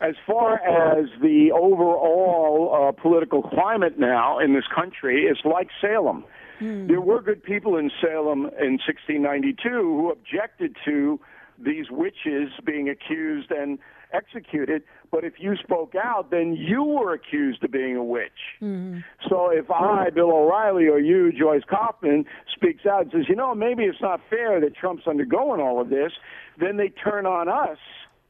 As 0.00 0.16
far 0.26 0.54
as 0.56 1.06
the 1.20 1.52
overall 1.52 2.88
uh, 2.88 3.00
political 3.00 3.42
climate 3.42 4.00
now 4.00 4.40
in 4.40 4.54
this 4.54 4.64
country, 4.74 5.26
it's 5.30 5.44
like 5.44 5.68
Salem. 5.80 6.24
Hmm. 6.58 6.86
There 6.86 7.00
were 7.00 7.20
good 7.20 7.42
people 7.42 7.76
in 7.76 7.90
Salem 8.00 8.46
in 8.60 8.78
1692 8.78 9.68
who 9.68 10.10
objected 10.10 10.76
to 10.84 11.20
these 11.58 11.86
witches 11.90 12.50
being 12.64 12.88
accused 12.88 13.50
and 13.50 13.78
executed. 14.12 14.82
But 15.10 15.24
if 15.24 15.34
you 15.38 15.56
spoke 15.56 15.94
out, 15.94 16.30
then 16.30 16.54
you 16.54 16.82
were 16.82 17.12
accused 17.14 17.62
of 17.64 17.70
being 17.70 17.96
a 17.96 18.04
witch. 18.04 18.30
Hmm. 18.60 18.98
So 19.28 19.50
if 19.50 19.70
I, 19.70 20.10
Bill 20.10 20.30
O'Reilly, 20.30 20.86
or 20.86 20.98
you, 20.98 21.32
Joyce 21.32 21.62
Kaufman, 21.68 22.24
speaks 22.54 22.86
out 22.86 23.02
and 23.02 23.12
says, 23.12 23.24
you 23.28 23.36
know, 23.36 23.54
maybe 23.54 23.84
it's 23.84 24.00
not 24.00 24.20
fair 24.30 24.60
that 24.60 24.74
Trump's 24.74 25.06
undergoing 25.06 25.60
all 25.60 25.80
of 25.80 25.90
this, 25.90 26.12
then 26.58 26.76
they 26.76 26.88
turn 26.88 27.26
on 27.26 27.48
us. 27.48 27.78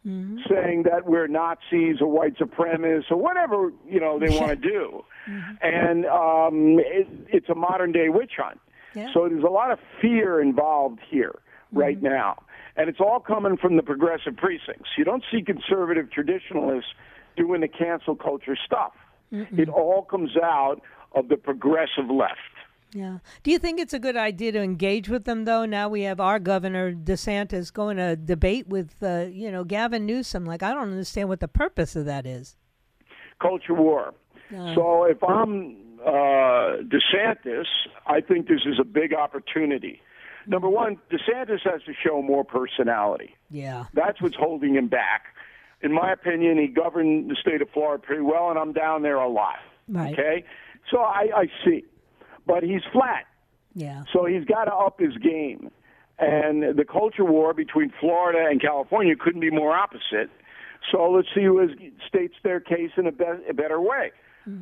Mm-hmm. 0.06 0.38
Saying 0.50 0.82
that 0.90 1.06
we're 1.06 1.28
Nazis 1.28 2.00
or 2.00 2.10
white 2.10 2.36
supremacists 2.36 3.10
or 3.10 3.18
whatever 3.18 3.72
you 3.88 4.00
know 4.00 4.18
they 4.18 4.36
want 4.36 4.48
to 4.48 4.56
do, 4.56 5.04
mm-hmm. 5.28 5.52
and 5.62 6.06
um, 6.06 6.80
it, 6.80 7.06
it's 7.28 7.48
a 7.48 7.54
modern 7.54 7.92
day 7.92 8.08
witch 8.08 8.32
hunt. 8.36 8.60
Yeah. 8.96 9.12
So 9.14 9.28
there's 9.28 9.44
a 9.44 9.50
lot 9.50 9.70
of 9.70 9.78
fear 10.00 10.40
involved 10.40 10.98
here 11.08 11.38
right 11.72 11.96
mm-hmm. 11.96 12.14
now. 12.14 12.42
And 12.76 12.88
it's 12.88 13.00
all 13.00 13.20
coming 13.20 13.56
from 13.56 13.76
the 13.76 13.82
progressive 13.82 14.36
precincts. 14.36 14.90
You 14.96 15.04
don't 15.04 15.22
see 15.30 15.42
conservative 15.42 16.10
traditionalists 16.10 16.90
doing 17.36 17.60
the 17.60 17.68
cancel 17.68 18.16
culture 18.16 18.56
stuff. 18.56 18.92
It 19.58 19.68
all 19.68 20.02
comes 20.02 20.36
out 20.36 20.82
of 21.14 21.28
the 21.28 21.36
progressive 21.36 22.10
left. 22.10 22.38
Yeah. 22.94 23.18
Do 23.42 23.50
you 23.50 23.58
think 23.58 23.80
it's 23.80 23.94
a 23.94 23.98
good 23.98 24.16
idea 24.16 24.52
to 24.52 24.60
engage 24.60 25.08
with 25.08 25.24
them, 25.24 25.44
though? 25.44 25.64
Now 25.64 25.88
we 25.88 26.02
have 26.02 26.20
our 26.20 26.38
governor 26.38 26.92
DeSantis 26.92 27.72
going 27.72 27.96
to 27.96 28.16
debate 28.16 28.68
with, 28.68 29.02
uh, 29.02 29.26
you 29.30 29.50
know, 29.50 29.64
Gavin 29.64 30.04
Newsom. 30.04 30.44
Like, 30.44 30.62
I 30.62 30.72
don't 30.74 30.90
understand 30.90 31.28
what 31.28 31.40
the 31.40 31.48
purpose 31.48 31.96
of 31.96 32.04
that 32.04 32.26
is. 32.26 32.56
Culture 33.40 33.74
war. 33.74 34.14
So 34.74 35.04
if 35.04 35.22
I'm 35.24 35.76
uh, 36.04 36.82
DeSantis, 36.84 37.64
I 38.06 38.20
think 38.20 38.48
this 38.48 38.60
is 38.66 38.78
a 38.78 38.84
big 38.84 39.14
opportunity. 39.14 40.02
Number 40.46 40.68
one, 40.68 40.98
DeSantis 41.10 41.60
has 41.64 41.82
to 41.86 41.92
show 42.04 42.20
more 42.20 42.44
personality. 42.44 43.36
Yeah. 43.50 43.86
That's 43.94 44.20
what's 44.20 44.36
holding 44.36 44.74
him 44.74 44.88
back. 44.88 45.26
In 45.80 45.92
my 45.92 46.12
opinion, 46.12 46.58
he 46.58 46.66
governed 46.66 47.30
the 47.30 47.36
state 47.40 47.62
of 47.62 47.70
Florida 47.70 48.02
pretty 48.04 48.22
well, 48.22 48.50
and 48.50 48.58
I'm 48.58 48.72
down 48.72 49.02
there 49.02 49.16
a 49.16 49.28
lot. 49.28 49.56
Right. 49.88 50.12
Okay? 50.12 50.44
So 50.90 50.98
I, 50.98 51.28
I 51.34 51.46
see. 51.64 51.84
But 52.46 52.62
he's 52.62 52.82
flat. 52.92 53.24
Yeah. 53.74 54.04
So 54.12 54.24
he's 54.26 54.44
got 54.44 54.64
to 54.64 54.74
up 54.74 55.00
his 55.00 55.16
game. 55.18 55.70
And 56.18 56.76
the 56.76 56.84
culture 56.84 57.24
war 57.24 57.54
between 57.54 57.92
Florida 57.98 58.46
and 58.50 58.60
California 58.60 59.14
couldn't 59.16 59.40
be 59.40 59.50
more 59.50 59.74
opposite. 59.76 60.30
So 60.90 61.10
let's 61.10 61.28
see 61.34 61.44
who 61.44 61.60
is, 61.60 61.70
states 62.06 62.34
their 62.42 62.60
case 62.60 62.90
in 62.96 63.06
a, 63.06 63.12
be- 63.12 63.24
a 63.48 63.54
better 63.54 63.80
way. 63.80 64.12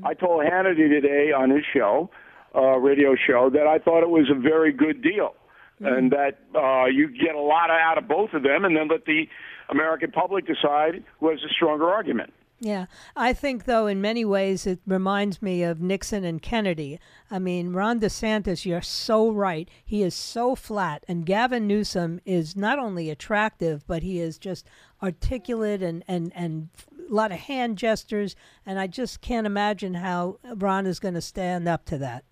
I 0.05 0.15
told 0.15 0.45
Hannity 0.45 0.89
today 0.89 1.33
on 1.33 1.49
his 1.51 1.65
show, 1.73 2.11
uh, 2.55 2.77
radio 2.77 3.15
show, 3.15 3.49
that 3.51 3.67
I 3.67 3.79
thought 3.79 4.03
it 4.03 4.11
was 4.11 4.31
a 4.31 4.39
very 4.39 4.73
good 4.73 5.03
deal. 5.03 5.35
And 5.83 6.13
that 6.13 6.41
uh, 6.55 6.85
you 6.87 7.09
get 7.09 7.35
a 7.35 7.41
lot 7.41 7.71
out 7.71 7.97
of 7.97 8.07
both 8.07 8.35
of 8.35 8.43
them, 8.43 8.67
and 8.67 8.77
then 8.77 8.89
let 8.89 9.07
the 9.07 9.27
American 9.71 10.11
public 10.11 10.47
decide 10.47 11.03
who 11.19 11.31
has 11.31 11.39
a 11.43 11.49
stronger 11.49 11.89
argument. 11.89 12.35
Yeah. 12.63 12.87
I 13.17 13.33
think, 13.33 13.65
though, 13.65 13.87
in 13.87 14.03
many 14.03 14.23
ways, 14.23 14.67
it 14.67 14.81
reminds 14.87 15.41
me 15.41 15.63
of 15.63 15.81
Nixon 15.81 16.25
and 16.25 16.43
Kennedy. 16.43 17.01
I 17.31 17.39
mean, 17.39 17.73
Ron 17.73 18.01
DeSantis, 18.01 18.67
you're 18.67 18.83
so 18.83 19.31
right. 19.31 19.67
He 19.83 20.03
is 20.03 20.15
so 20.15 20.55
flat. 20.55 21.03
And 21.09 21.25
Gavin 21.25 21.67
Newsom 21.67 22.21
is 22.27 22.55
not 22.57 22.79
only 22.79 23.09
attractive, 23.09 23.87
but 23.87 24.03
he 24.03 24.21
is 24.21 24.37
just 24.37 24.69
articulate 25.03 25.83
and, 25.83 26.05
and, 26.07 26.33
and 26.35 26.69
a 27.09 27.13
lot 27.13 27.33
of 27.33 27.39
hand 27.39 27.79
gestures. 27.79 28.37
And 28.67 28.79
I 28.79 28.87
just 28.87 29.23
can't 29.23 29.47
imagine 29.47 29.95
how 29.95 30.39
Ron 30.55 30.85
is 30.87 31.01
going 31.01 31.15
to 31.15 31.23
stand 31.23 31.67
up 31.67 31.87
to 31.87 31.97
that. 31.99 32.25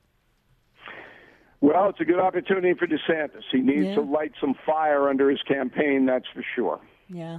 Well, 1.60 1.88
it's 1.88 2.00
a 2.00 2.04
good 2.04 2.20
opportunity 2.20 2.74
for 2.74 2.86
DeSantis. 2.86 3.42
He 3.50 3.60
needs 3.60 3.86
Yeah. 3.86 3.94
to 3.96 4.00
light 4.02 4.32
some 4.40 4.54
fire 4.66 5.08
under 5.08 5.28
his 5.30 5.42
campaign, 5.42 6.04
that's 6.06 6.26
for 6.34 6.44
sure. 6.54 6.80
Yeah. 7.08 7.38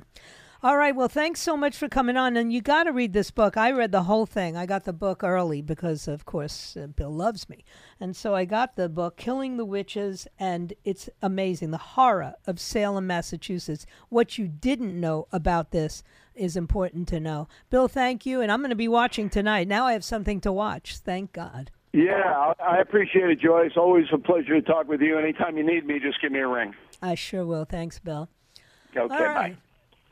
All 0.62 0.78
right. 0.78 0.94
Well, 0.94 1.08
thanks 1.08 1.42
so 1.42 1.56
much 1.56 1.78
for 1.78 1.88
coming 1.88 2.18
on. 2.18 2.36
And 2.36 2.52
you 2.52 2.62
got 2.62 2.84
to 2.84 2.92
read 2.92 3.14
this 3.14 3.32
book. 3.32 3.56
I 3.56 3.72
read 3.72 3.94
the 3.94 4.04
whole 4.04 4.26
thing. 4.26 4.58
I 4.58 4.66
got 4.66 4.84
the 4.84 4.92
book 4.92 5.24
early 5.24 5.62
because, 5.62 6.06
of 6.06 6.26
course, 6.26 6.76
uh, 6.76 6.88
Bill 6.88 7.12
loves 7.12 7.48
me. 7.48 7.64
And 7.98 8.14
so 8.14 8.36
I 8.36 8.44
got 8.44 8.76
the 8.76 8.90
book, 8.90 9.16
Killing 9.16 9.56
the 9.56 9.64
Witches, 9.64 10.28
and 10.38 10.74
it's 10.84 11.10
amazing. 11.22 11.72
The 11.72 11.78
horror 11.78 12.34
of 12.46 12.60
Salem, 12.60 13.08
Massachusetts. 13.08 13.86
What 14.10 14.38
you 14.38 14.50
didn't 14.50 15.00
know 15.00 15.28
about 15.32 15.72
this 15.72 16.04
is 16.36 16.58
important 16.58 17.08
to 17.08 17.22
know. 17.22 17.48
Bill, 17.70 17.88
thank 17.88 18.26
you. 18.26 18.42
And 18.42 18.52
I'm 18.52 18.60
going 18.60 18.70
to 18.70 18.76
be 18.76 18.90
watching 18.90 19.30
tonight. 19.30 19.70
Now 19.70 19.86
I 19.86 19.94
have 19.94 20.04
something 20.04 20.42
to 20.42 20.52
watch. 20.52 20.98
Thank 20.98 21.32
God. 21.32 21.72
Yeah, 21.94 22.54
I 22.60 22.76
I 22.76 22.78
appreciate 22.82 23.30
it, 23.30 23.40
Joyce. 23.40 23.72
Always 23.78 24.06
a 24.14 24.18
pleasure 24.18 24.60
to 24.60 24.62
talk 24.62 24.88
with 24.90 25.02
you. 25.02 25.18
Anytime 25.18 25.58
you 25.58 25.64
need 25.66 25.86
me, 25.86 26.00
just 26.00 26.22
give 26.22 26.32
me 26.32 26.40
a 26.40 26.48
ring. 26.48 26.76
I 27.02 27.16
sure 27.16 27.46
will. 27.46 27.66
Thanks, 27.66 27.98
Bill. 27.98 28.30
Okay, 28.96 29.00
All 29.00 29.10
bye. 29.10 29.56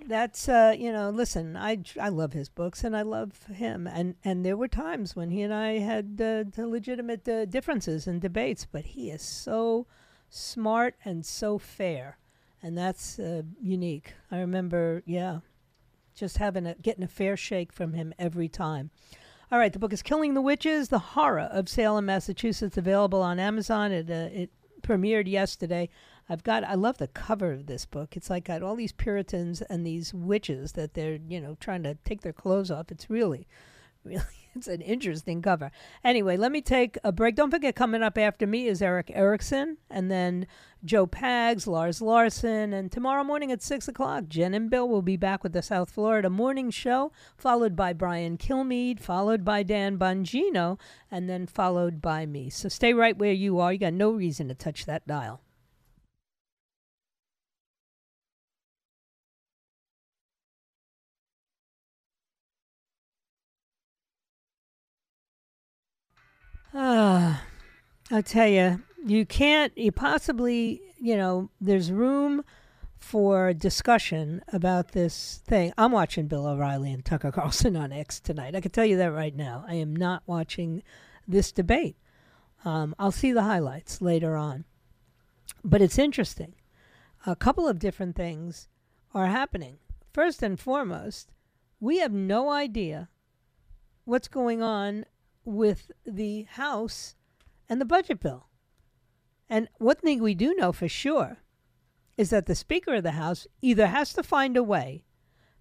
That's 0.08 0.48
uh, 0.48 0.74
you 0.78 0.94
know, 0.94 1.10
listen, 1.10 1.58
I 1.58 1.80
I 2.00 2.08
love 2.08 2.32
his 2.32 2.48
books 2.48 2.86
and 2.86 2.96
I 2.96 3.02
love 3.02 3.44
him, 3.54 3.88
and 3.88 4.16
and 4.24 4.46
there 4.46 4.56
were 4.56 4.70
times 4.70 5.18
when 5.18 5.32
he 5.32 5.42
and 5.42 5.54
I 5.54 5.80
had 5.80 6.22
uh, 6.22 6.46
legitimate 6.66 7.28
uh, 7.28 7.44
differences 7.44 8.08
and 8.08 8.22
debates, 8.22 8.66
but 8.66 8.86
he 8.86 9.12
is 9.12 9.22
so 9.22 9.86
smart 10.30 10.96
and 11.04 11.26
so 11.26 11.58
fair, 11.58 12.18
and 12.64 12.78
that's 12.78 13.20
uh, 13.20 13.42
unique. 13.62 14.14
I 14.32 14.40
remember, 14.40 15.04
yeah, 15.06 15.40
just 16.16 16.38
having 16.38 16.66
a 16.66 16.76
getting 16.76 17.04
a 17.04 17.10
fair 17.10 17.36
shake 17.36 17.74
from 17.74 17.92
him 17.92 18.14
every 18.18 18.48
time. 18.48 18.92
All 19.52 19.60
right, 19.60 19.74
the 19.74 19.80
book 19.80 19.92
is 19.92 20.02
Killing 20.02 20.36
the 20.36 20.42
Witches: 20.42 20.88
The 20.88 21.00
Horror 21.00 21.50
of 21.52 21.68
Salem, 21.68 22.06
Massachusetts, 22.06 22.78
available 22.78 23.22
on 23.22 23.42
Amazon. 23.42 23.92
It 23.92 24.10
uh, 24.10 24.30
it 24.32 24.52
premiered 24.82 25.28
yesterday. 25.28 25.90
I've 26.30 26.44
got 26.44 26.64
I 26.64 26.76
love 26.76 26.98
the 26.98 27.08
cover 27.08 27.52
of 27.52 27.68
this 27.68 27.86
book. 27.86 28.18
It's 28.18 28.30
like 28.30 28.46
got 28.46 28.64
all 28.64 28.76
these 28.76 28.92
Puritans 28.92 29.62
and 29.62 29.86
these 29.86 30.14
witches 30.14 30.74
that 30.74 30.94
they're, 30.94 31.20
you 31.28 31.40
know, 31.40 31.58
trying 31.60 31.84
to 31.84 31.96
take 32.06 32.22
their 32.22 32.34
clothes 32.34 32.72
off. 32.72 32.92
It's 32.92 33.10
really 33.10 33.48
really 34.04 34.24
it's 34.58 34.68
an 34.68 34.82
interesting 34.82 35.42
cover. 35.42 35.72
Anyway, 36.04 36.36
let 36.36 36.52
me 36.52 36.62
take 36.62 36.98
a 37.04 37.12
break. 37.12 37.36
Don't 37.36 37.52
forget, 37.52 37.76
coming 37.76 38.02
up 38.02 38.18
after 38.18 38.48
me 38.48 38.68
is 38.68 38.82
Erick 38.82 39.12
Erickson, 39.14 39.78
and 39.90 40.10
then 40.10 40.48
Joe 40.84 41.06
Pags, 41.06 41.68
Lars 41.68 42.02
Larson, 42.02 42.74
and 42.74 42.92
tomorrow 42.92 43.24
morning 43.24 43.52
at 43.52 43.62
6 43.62 43.88
o'clock, 43.88 44.28
Jen 44.28 44.56
and 44.56 44.70
Bill 44.70 44.90
will 44.90 45.04
be 45.04 45.16
back 45.16 45.44
with 45.44 45.54
the 45.54 45.62
South 45.62 45.92
Florida 45.92 46.30
Morning 46.30 46.72
Show, 46.72 47.12
followed 47.38 47.76
by 47.76 47.94
Brian 47.94 48.38
Kilmeade, 48.38 49.00
followed 49.00 49.46
by 49.46 49.62
Dan 49.62 49.98
Bongino, 49.98 50.80
and 51.12 51.30
then 51.30 51.46
followed 51.46 52.02
by 52.02 52.26
me. 52.26 52.50
So 52.50 52.68
stay 52.68 52.94
right 52.94 53.18
where 53.18 53.34
you 53.34 53.60
are. 53.60 53.74
You 53.74 53.80
got 53.80 53.94
no 53.94 54.12
reason 54.12 54.48
to 54.48 54.56
touch 54.56 54.86
that 54.86 55.06
dial. 55.06 55.42
Ah, 66.80 67.44
I'll 68.12 68.22
tell 68.22 68.48
you, 68.48 68.84
you 69.04 69.26
can't, 69.26 69.76
you 69.76 69.92
possibly, 69.92 70.80
you 71.00 71.18
know, 71.18 71.50
there's 71.60 71.92
room 71.92 72.44
for 73.00 73.52
discussion 73.52 74.44
about 74.54 74.92
this 74.92 75.42
thing. 75.48 75.74
I'm 75.76 75.92
watching 75.92 76.28
Bill 76.28 76.46
O'Reilly 76.46 76.94
and 76.94 77.04
Tucker 77.04 77.32
Carlson 77.32 77.76
on 77.76 77.92
X 77.92 78.20
tonight. 78.20 78.54
I 78.54 78.62
can 78.62 78.70
tell 78.70 78.86
you 78.86 78.96
that 78.98 79.12
right 79.12 79.36
now. 79.36 79.66
I 79.68 79.74
am 79.74 79.96
not 79.96 80.22
watching 80.28 80.84
this 81.28 81.52
debate. 81.52 81.98
Um, 82.64 82.94
I'll 83.00 83.12
see 83.12 83.32
the 83.32 83.42
highlights 83.42 84.00
later 84.00 84.38
on. 84.38 84.64
But 85.64 85.82
it's 85.82 85.98
interesting. 85.98 86.54
A 87.26 87.36
couple 87.36 87.68
of 87.68 87.80
different 87.80 88.16
things 88.16 88.68
are 89.16 89.26
happening. 89.26 89.80
First 90.14 90.44
and 90.44 90.60
foremost, 90.60 91.32
we 91.80 91.98
have 92.02 92.14
no 92.14 92.52
idea 92.52 93.10
what's 94.06 94.28
going 94.28 94.62
on 94.62 95.06
with 95.48 95.92
the 96.06 96.44
House 96.44 97.16
and 97.70 97.80
the 97.80 97.86
budget 97.86 98.20
bill. 98.20 98.50
And 99.50 99.70
one 99.78 99.96
thing 99.96 100.22
we 100.22 100.36
do 100.36 100.54
know 100.54 100.74
for 100.74 100.90
sure 100.90 101.38
is 102.18 102.32
that 102.32 102.48
the 102.48 102.56
Speaker 102.56 102.96
of 102.96 103.04
the 103.04 103.12
House 103.12 103.48
either 103.62 103.88
has 103.88 104.12
to 104.14 104.24
find 104.24 104.58
a 104.58 104.64
way 104.64 105.06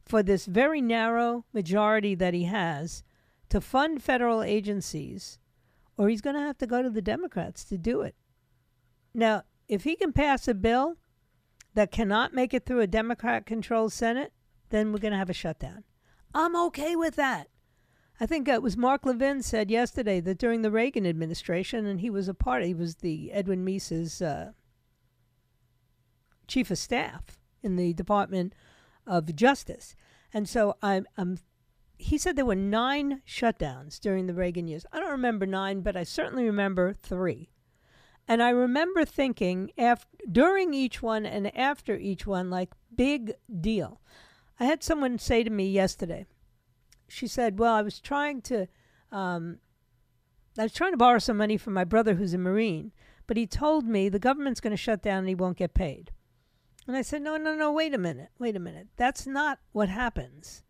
for 0.05 0.25
this 0.25 0.47
very 0.47 0.81
narrow 0.81 1.45
majority 1.53 2.17
that 2.17 2.35
he 2.35 2.45
has 2.45 3.05
to 3.49 3.61
fund 3.61 4.03
federal 4.03 4.43
agencies, 4.43 5.39
or 5.97 6.09
he's 6.09 6.21
going 6.21 6.35
to 6.35 6.43
have 6.43 6.59
to 6.59 6.67
go 6.67 6.83
to 6.83 6.91
the 6.91 7.03
Democrats 7.03 7.63
to 7.65 7.79
do 7.79 8.01
it. 8.01 8.17
Now, 9.15 9.45
if 9.69 9.85
he 9.85 9.95
can 9.95 10.13
pass 10.13 10.49
a 10.49 10.55
bill 10.55 10.97
that 11.75 11.93
cannot 11.93 12.35
make 12.35 12.53
it 12.53 12.67
through 12.67 12.81
a 12.81 12.89
Democrat 12.89 13.47
controlled 13.47 13.93
Senate, 13.93 14.33
then 14.71 14.93
we're 14.93 14.99
going 14.99 15.13
to 15.13 15.19
have 15.19 15.31
a 15.31 15.35
shutdown. 15.35 15.85
I'm 16.35 16.57
okay 16.57 16.97
with 16.97 17.15
that. 17.17 17.49
I 18.19 18.27
think 18.27 18.49
it 18.49 18.63
was 18.63 18.77
Mark 18.77 19.05
Levin 19.05 19.43
said 19.43 19.71
yesterday 19.71 20.21
that 20.21 20.39
during 20.39 20.63
the 20.63 20.71
Reagan 20.71 21.07
administration, 21.07 21.85
and 21.85 22.01
he 22.01 22.09
was 22.09 22.29
a 22.29 22.35
part, 22.35 22.65
he 22.65 22.75
was 22.75 22.97
the 22.97 23.31
Edwin 23.33 23.63
Meese's 23.63 24.23
uh, 24.23 24.53
chief 26.49 26.71
of 26.71 26.79
staff 26.79 27.39
in 27.63 27.77
the 27.77 27.93
Department 27.93 28.55
of 29.07 29.35
Justice, 29.37 29.95
and 30.33 30.49
so 30.49 30.77
I'm, 30.83 31.07
I'm. 31.17 31.39
He 31.99 32.19
said 32.19 32.37
there 32.37 32.45
were 32.45 32.55
nine 32.55 33.23
shutdowns 33.27 33.99
during 34.01 34.27
the 34.27 34.35
Reagan 34.35 34.67
years. 34.67 34.87
I 34.93 35.01
don't 35.01 35.11
remember 35.11 35.47
nine, 35.47 35.81
but 35.81 35.97
I 35.97 36.03
certainly 36.03 36.45
remember 36.45 36.93
three. 36.93 37.51
And 38.29 38.43
I 38.43 38.51
remember 38.51 39.05
thinking 39.05 39.71
after, 39.79 40.09
during 40.31 40.75
each 40.75 41.01
one 41.01 41.25
and 41.25 41.57
after 41.57 41.97
each 41.97 42.27
one, 42.27 42.51
like, 42.51 42.71
big 42.95 43.35
deal. 43.61 44.01
I 44.59 44.65
had 44.65 44.83
someone 44.83 45.19
say 45.19 45.45
to 45.45 45.51
me 45.51 45.71
yesterday, 45.71 46.27
she 47.09 47.27
said, 47.27 47.59
"Well, 47.59 47.75
I 47.75 47.83
was 47.83 48.01
trying 48.01 48.43
to, 48.43 48.67
um, 49.13 49.59
I 50.59 50.65
was 50.65 50.73
trying 50.73 50.93
to 50.93 50.97
borrow 50.97 51.19
some 51.19 51.37
money 51.37 51.57
from 51.57 51.75
my 51.75 51.85
brother 51.85 52.15
who's 52.15 52.35
a 52.35 52.39
Marine, 52.39 52.93
but 53.27 53.37
he 53.37 53.47
told 53.47 53.87
me 53.87 54.09
the 54.09 54.19
government's 54.19 54.61
going 54.61 54.73
to 54.73 54.77
shut 54.77 55.03
down 55.03 55.21
and 55.21 55.29
he 55.29 55.35
won't 55.35 55.59
get 55.59 55.75
paid." 55.75 56.13
And 56.87 56.97
I 56.97 57.03
said, 57.03 57.23
"No, 57.23 57.37
no, 57.37 57.55
no. 57.55 57.73
Wait 57.73 57.95
a 57.95 57.99
minute. 57.99 58.31
Wait 58.39 58.57
a 58.57 58.61
minute. 58.61 58.89
That's 58.97 59.27
not 59.27 59.59
what 59.73 59.89
happens. 59.89 60.63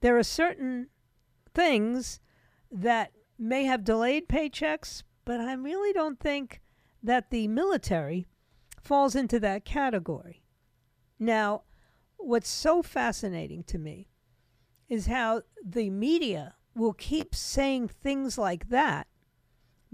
There 0.00 0.18
are 0.18 0.22
certain 0.22 0.88
things 1.54 2.20
that 2.70 3.12
may 3.38 3.64
have 3.64 3.84
delayed 3.84 4.28
paychecks, 4.28 5.02
but 5.24 5.40
I 5.40 5.54
really 5.54 5.92
don't 5.92 6.20
think 6.20 6.60
that 7.02 7.30
the 7.30 7.48
military 7.48 8.26
falls 8.80 9.14
into 9.14 9.40
that 9.40 9.64
category." 9.64 10.42
Now, 11.18 11.62
what's 12.18 12.48
so 12.48 12.82
fascinating 12.82 13.64
to 13.64 13.78
me 13.78 14.08
is 14.88 15.06
how 15.06 15.42
the 15.64 15.90
media 15.90 16.54
will 16.74 16.92
keep 16.92 17.34
saying 17.34 17.88
things 17.88 18.38
like 18.38 18.68
that 18.68 19.06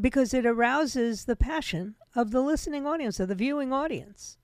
because 0.01 0.35
it 0.35 0.45
arouses 0.45 1.25
the 1.25 1.37
passion 1.37 1.95
of 2.15 2.31
the 2.31 2.41
listening 2.41 2.87
audience, 2.87 3.21
of 3.21 3.29
the 3.29 3.35
viewing 3.35 3.73
audience. 3.73 4.39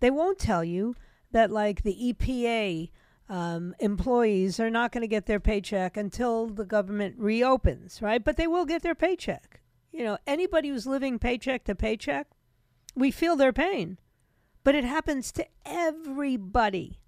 They 0.00 0.10
won't 0.10 0.38
tell 0.38 0.64
you 0.64 0.96
that, 1.32 1.50
like, 1.50 1.82
the 1.82 2.14
EPA 2.14 2.90
um, 3.28 3.74
employees 3.78 4.58
are 4.58 4.70
not 4.70 4.90
going 4.90 5.02
to 5.02 5.08
get 5.08 5.26
their 5.26 5.38
paycheck 5.38 5.96
until 5.96 6.48
the 6.48 6.64
government 6.64 7.14
reopens, 7.18 8.02
right? 8.02 8.22
But 8.22 8.36
they 8.36 8.48
will 8.48 8.64
get 8.64 8.82
their 8.82 8.94
paycheck. 8.94 9.60
You 9.92 10.04
know, 10.04 10.18
anybody 10.26 10.68
who's 10.68 10.86
living 10.86 11.18
paycheck 11.18 11.64
to 11.64 11.74
paycheck, 11.74 12.26
we 12.96 13.10
feel 13.10 13.36
their 13.36 13.52
pain. 13.52 13.98
But 14.64 14.74
it 14.74 14.84
happens 14.84 15.30
to 15.32 15.46
everybody. 15.64 16.98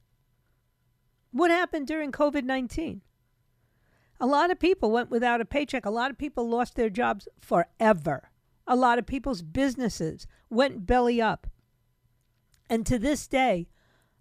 What 1.32 1.50
happened 1.50 1.86
during 1.86 2.12
COVID 2.12 2.44
19? 2.44 3.00
A 4.20 4.26
lot 4.26 4.52
of 4.52 4.60
people 4.60 4.92
went 4.92 5.10
without 5.10 5.40
a 5.40 5.44
paycheck. 5.44 5.84
A 5.84 5.90
lot 5.90 6.10
of 6.10 6.18
people 6.18 6.48
lost 6.48 6.76
their 6.76 6.90
jobs 6.90 7.26
forever. 7.40 8.30
A 8.66 8.76
lot 8.76 8.98
of 8.98 9.06
people's 9.06 9.42
businesses 9.42 10.26
went 10.48 10.86
belly 10.86 11.20
up. 11.20 11.48
And 12.70 12.86
to 12.86 12.98
this 12.98 13.26
day, 13.26 13.68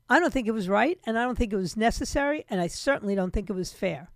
I 0.10 0.20
don't 0.20 0.34
think 0.34 0.48
it 0.48 0.54
was 0.54 0.68
right, 0.68 1.00
and 1.06 1.18
I 1.18 1.24
don't 1.24 1.38
think 1.38 1.54
it 1.54 1.58
was 1.58 1.78
necessary, 1.78 2.44
and 2.50 2.60
I 2.60 2.68
certainly 2.68 3.16
don't 3.16 3.32
think 3.32 3.50
it 3.50 3.54
was 3.54 3.72
fair. 3.72 4.10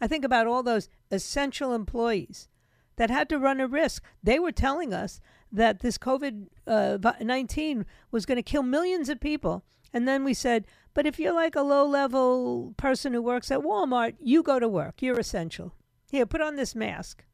I 0.00 0.06
think 0.06 0.24
about 0.24 0.46
all 0.46 0.62
those 0.62 0.88
essential 1.10 1.72
employees 1.72 2.48
that 2.96 3.10
had 3.10 3.28
to 3.30 3.38
run 3.38 3.60
a 3.60 3.66
risk. 3.66 4.04
They 4.22 4.38
were 4.38 4.52
telling 4.52 4.92
us 4.92 5.20
that 5.50 5.80
this 5.80 5.98
COVID 5.98 6.46
uh, 6.66 6.98
19 7.20 7.86
was 8.10 8.26
going 8.26 8.36
to 8.36 8.42
kill 8.42 8.62
millions 8.62 9.08
of 9.08 9.20
people. 9.20 9.64
And 9.92 10.08
then 10.08 10.24
we 10.24 10.34
said, 10.34 10.66
but 10.94 11.06
if 11.06 11.18
you're 11.18 11.34
like 11.34 11.56
a 11.56 11.62
low 11.62 11.86
level 11.86 12.74
person 12.76 13.12
who 13.12 13.22
works 13.22 13.50
at 13.50 13.60
Walmart, 13.60 14.14
you 14.20 14.42
go 14.42 14.58
to 14.58 14.68
work. 14.68 15.00
You're 15.00 15.18
essential. 15.18 15.74
Here, 16.10 16.26
put 16.26 16.40
on 16.40 16.56
this 16.56 16.74
mask, 16.74 17.24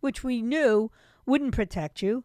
which 0.00 0.22
we 0.22 0.42
knew 0.42 0.90
wouldn't 1.26 1.54
protect 1.54 2.02
you. 2.02 2.24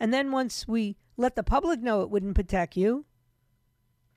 And 0.00 0.12
then 0.12 0.30
once 0.30 0.66
we 0.66 0.96
let 1.16 1.36
the 1.36 1.42
public 1.42 1.80
know 1.80 2.02
it 2.02 2.10
wouldn't 2.10 2.34
protect 2.34 2.76
you, 2.76 3.04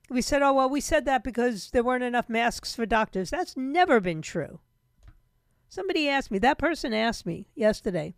we 0.08 0.22
said, 0.22 0.42
oh, 0.42 0.54
well, 0.54 0.68
we 0.68 0.80
said 0.80 1.04
that 1.04 1.22
because 1.22 1.70
there 1.70 1.84
weren't 1.84 2.02
enough 2.04 2.28
masks 2.28 2.74
for 2.74 2.84
doctors. 2.84 3.30
That's 3.30 3.56
never 3.56 4.00
been 4.00 4.22
true. 4.22 4.60
Somebody 5.68 6.08
asked 6.08 6.30
me, 6.30 6.38
that 6.40 6.58
person 6.58 6.92
asked 6.92 7.24
me 7.24 7.48
yesterday, 7.54 8.16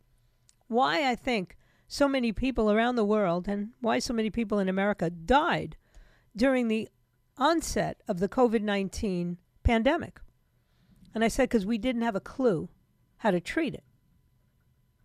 why 0.68 1.08
I 1.08 1.14
think 1.14 1.56
so 1.86 2.08
many 2.08 2.32
people 2.32 2.70
around 2.70 2.96
the 2.96 3.04
world 3.04 3.46
and 3.46 3.70
why 3.80 3.98
so 3.98 4.14
many 4.14 4.30
people 4.30 4.58
in 4.58 4.70
America 4.70 5.10
died 5.10 5.76
during 6.36 6.68
the 6.68 6.88
onset 7.36 8.02
of 8.08 8.20
the 8.20 8.28
COVID 8.28 8.62
19 8.62 9.38
pandemic. 9.62 10.20
And 11.14 11.24
I 11.24 11.28
said, 11.28 11.48
because 11.48 11.66
we 11.66 11.78
didn't 11.78 12.02
have 12.02 12.16
a 12.16 12.20
clue 12.20 12.68
how 13.18 13.30
to 13.30 13.40
treat 13.40 13.74
it. 13.74 13.84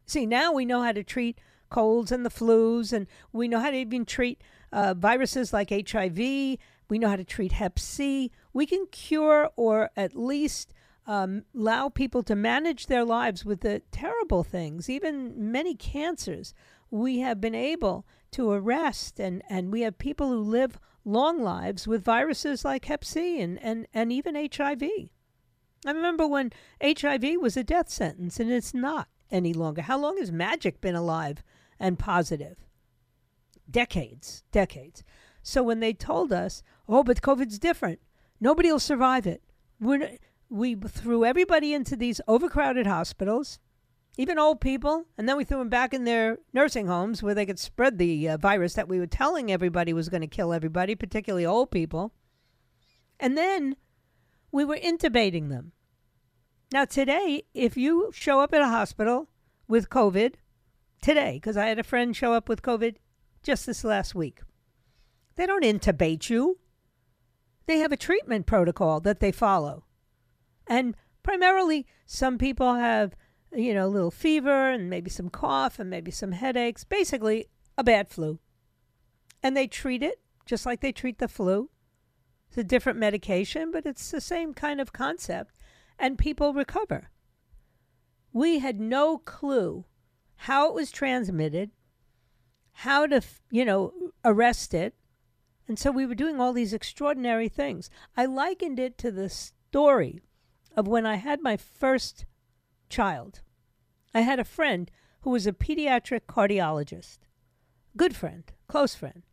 See, 0.05 0.25
now 0.25 0.53
we 0.53 0.65
know 0.65 0.81
how 0.81 0.93
to 0.93 1.03
treat 1.03 1.39
colds 1.69 2.11
and 2.11 2.25
the 2.25 2.29
flus, 2.29 2.93
and 2.93 3.07
we 3.33 3.47
know 3.47 3.59
how 3.59 3.71
to 3.71 3.77
even 3.77 4.05
treat 4.05 4.41
uh, 4.71 4.93
viruses 4.93 5.51
like 5.51 5.69
HIV. 5.69 6.17
We 6.17 6.99
know 6.99 7.09
how 7.09 7.17
to 7.17 7.25
treat 7.25 7.51
Hep 7.51 7.77
C. 7.77 8.31
We 8.53 8.65
can 8.65 8.87
cure 8.87 9.49
or 9.57 9.89
at 9.97 10.15
least 10.15 10.73
um, 11.05 11.43
allow 11.55 11.89
people 11.89 12.23
to 12.23 12.35
manage 12.35 12.87
their 12.87 13.03
lives 13.03 13.45
with 13.45 13.61
the 13.61 13.81
terrible 13.91 14.43
things, 14.43 14.89
even 14.89 15.51
many 15.51 15.75
cancers. 15.75 16.53
We 16.89 17.19
have 17.19 17.41
been 17.41 17.55
able 17.55 18.05
to 18.31 18.51
arrest, 18.51 19.19
and, 19.19 19.43
and 19.49 19.71
we 19.71 19.81
have 19.81 19.97
people 19.97 20.29
who 20.29 20.39
live 20.39 20.79
long 21.03 21.41
lives 21.41 21.87
with 21.87 22.03
viruses 22.03 22.65
like 22.65 22.85
Hep 22.85 23.03
C 23.03 23.41
and, 23.41 23.61
and, 23.61 23.87
and 23.93 24.11
even 24.11 24.35
HIV. 24.35 24.83
I 25.85 25.91
remember 25.91 26.27
when 26.27 26.51
HIV 26.81 27.39
was 27.39 27.55
a 27.55 27.63
death 27.63 27.89
sentence, 27.89 28.39
and 28.39 28.51
it's 28.51 28.73
not 28.73 29.07
any 29.31 29.53
longer. 29.53 29.81
How 29.81 29.97
long 29.97 30.17
has 30.17 30.31
magic 30.31 30.81
been 30.81 30.95
alive 30.95 31.43
and 31.79 31.99
positive? 31.99 32.57
Decades, 33.69 34.43
decades. 34.51 35.03
So 35.43 35.63
when 35.63 35.79
they 35.79 35.93
told 35.93 36.33
us, 36.33 36.63
oh, 36.89 37.03
but 37.03 37.21
COVID's 37.21 37.59
different, 37.59 37.99
nobody 38.39 38.71
will 38.71 38.79
survive 38.79 39.27
it. 39.27 39.41
We're, 39.79 40.17
we 40.49 40.75
threw 40.75 41.25
everybody 41.25 41.73
into 41.73 41.95
these 41.95 42.21
overcrowded 42.27 42.87
hospitals, 42.87 43.59
even 44.17 44.39
old 44.39 44.59
people, 44.59 45.05
and 45.17 45.29
then 45.29 45.37
we 45.37 45.43
threw 45.43 45.59
them 45.59 45.69
back 45.69 45.93
in 45.93 46.03
their 46.03 46.39
nursing 46.51 46.87
homes 46.87 47.21
where 47.21 47.35
they 47.35 47.45
could 47.45 47.59
spread 47.59 47.97
the 47.97 48.29
uh, 48.29 48.37
virus 48.37 48.73
that 48.73 48.89
we 48.89 48.99
were 48.99 49.07
telling 49.07 49.51
everybody 49.51 49.93
was 49.93 50.09
going 50.09 50.21
to 50.21 50.27
kill 50.27 50.51
everybody, 50.51 50.95
particularly 50.95 51.45
old 51.45 51.69
people. 51.69 52.13
And 53.19 53.37
then 53.37 53.75
we 54.51 54.65
were 54.65 54.77
intubating 54.77 55.49
them. 55.49 55.71
Now, 56.71 56.85
today, 56.85 57.43
if 57.53 57.77
you 57.77 58.11
show 58.13 58.39
up 58.39 58.53
at 58.53 58.61
a 58.61 58.67
hospital 58.67 59.29
with 59.67 59.89
COVID, 59.89 60.33
today, 61.01 61.33
because 61.35 61.55
I 61.55 61.67
had 61.67 61.79
a 61.79 61.83
friend 61.83 62.15
show 62.15 62.33
up 62.33 62.49
with 62.49 62.61
COVID 62.61 62.95
just 63.43 63.65
this 63.65 63.83
last 63.83 64.15
week, 64.15 64.41
they 65.35 65.45
don't 65.45 65.63
intubate 65.63 66.29
you. 66.29 66.57
They 67.67 67.77
have 67.79 67.91
a 67.91 67.97
treatment 67.97 68.47
protocol 68.47 68.99
that 69.01 69.19
they 69.19 69.31
follow. 69.31 69.85
And 70.65 70.95
primarily, 71.23 71.85
some 72.05 72.37
people 72.37 72.75
have, 72.75 73.15
you 73.53 73.73
know, 73.73 73.85
a 73.85 73.89
little 73.89 74.11
fever 74.11 74.71
and 74.71 74.89
maybe 74.89 75.09
some 75.09 75.29
cough 75.29 75.79
and 75.79 75.89
maybe 75.89 76.11
some 76.11 76.31
headaches, 76.31 76.83
basically 76.83 77.47
a 77.77 77.83
bad 77.83 78.09
flu. 78.09 78.39
And 79.41 79.55
they 79.55 79.67
treat 79.67 80.03
it 80.03 80.19
just 80.45 80.65
like 80.65 80.81
they 80.81 80.91
treat 80.91 81.19
the 81.19 81.27
flu. 81.27 81.69
It's 82.49 82.57
a 82.57 82.63
different 82.63 82.99
medication, 82.99 83.71
but 83.71 83.85
it's 83.85 84.11
the 84.11 84.21
same 84.21 84.53
kind 84.53 84.79
of 84.79 84.93
concept. 84.93 85.55
And 85.99 86.17
people 86.17 86.53
recover. 86.53 87.09
We 88.31 88.59
had 88.59 88.79
no 88.79 89.17
clue 89.17 89.85
how 90.35 90.67
it 90.67 90.73
was 90.73 90.91
transmitted, 90.91 91.71
how 92.71 93.07
to, 93.07 93.21
you 93.51 93.65
know, 93.65 93.93
arrest 94.23 94.73
it. 94.73 94.95
And 95.67 95.77
so 95.77 95.91
we 95.91 96.05
were 96.05 96.15
doing 96.15 96.39
all 96.39 96.53
these 96.53 96.73
extraordinary 96.73 97.49
things. 97.49 97.89
I 98.15 98.25
likened 98.25 98.79
it 98.79 98.97
to 98.99 99.11
the 99.11 99.29
story 99.29 100.21
of 100.75 100.87
when 100.87 101.05
I 101.05 101.15
had 101.15 101.41
my 101.41 101.57
first 101.57 102.25
child. 102.89 103.41
I 104.13 104.21
had 104.21 104.39
a 104.39 104.43
friend 104.43 104.89
who 105.21 105.31
was 105.31 105.45
a 105.45 105.51
pediatric 105.51 106.21
cardiologist, 106.27 107.19
good 107.95 108.15
friend, 108.15 108.43
close 108.67 108.95
friend. 108.95 109.23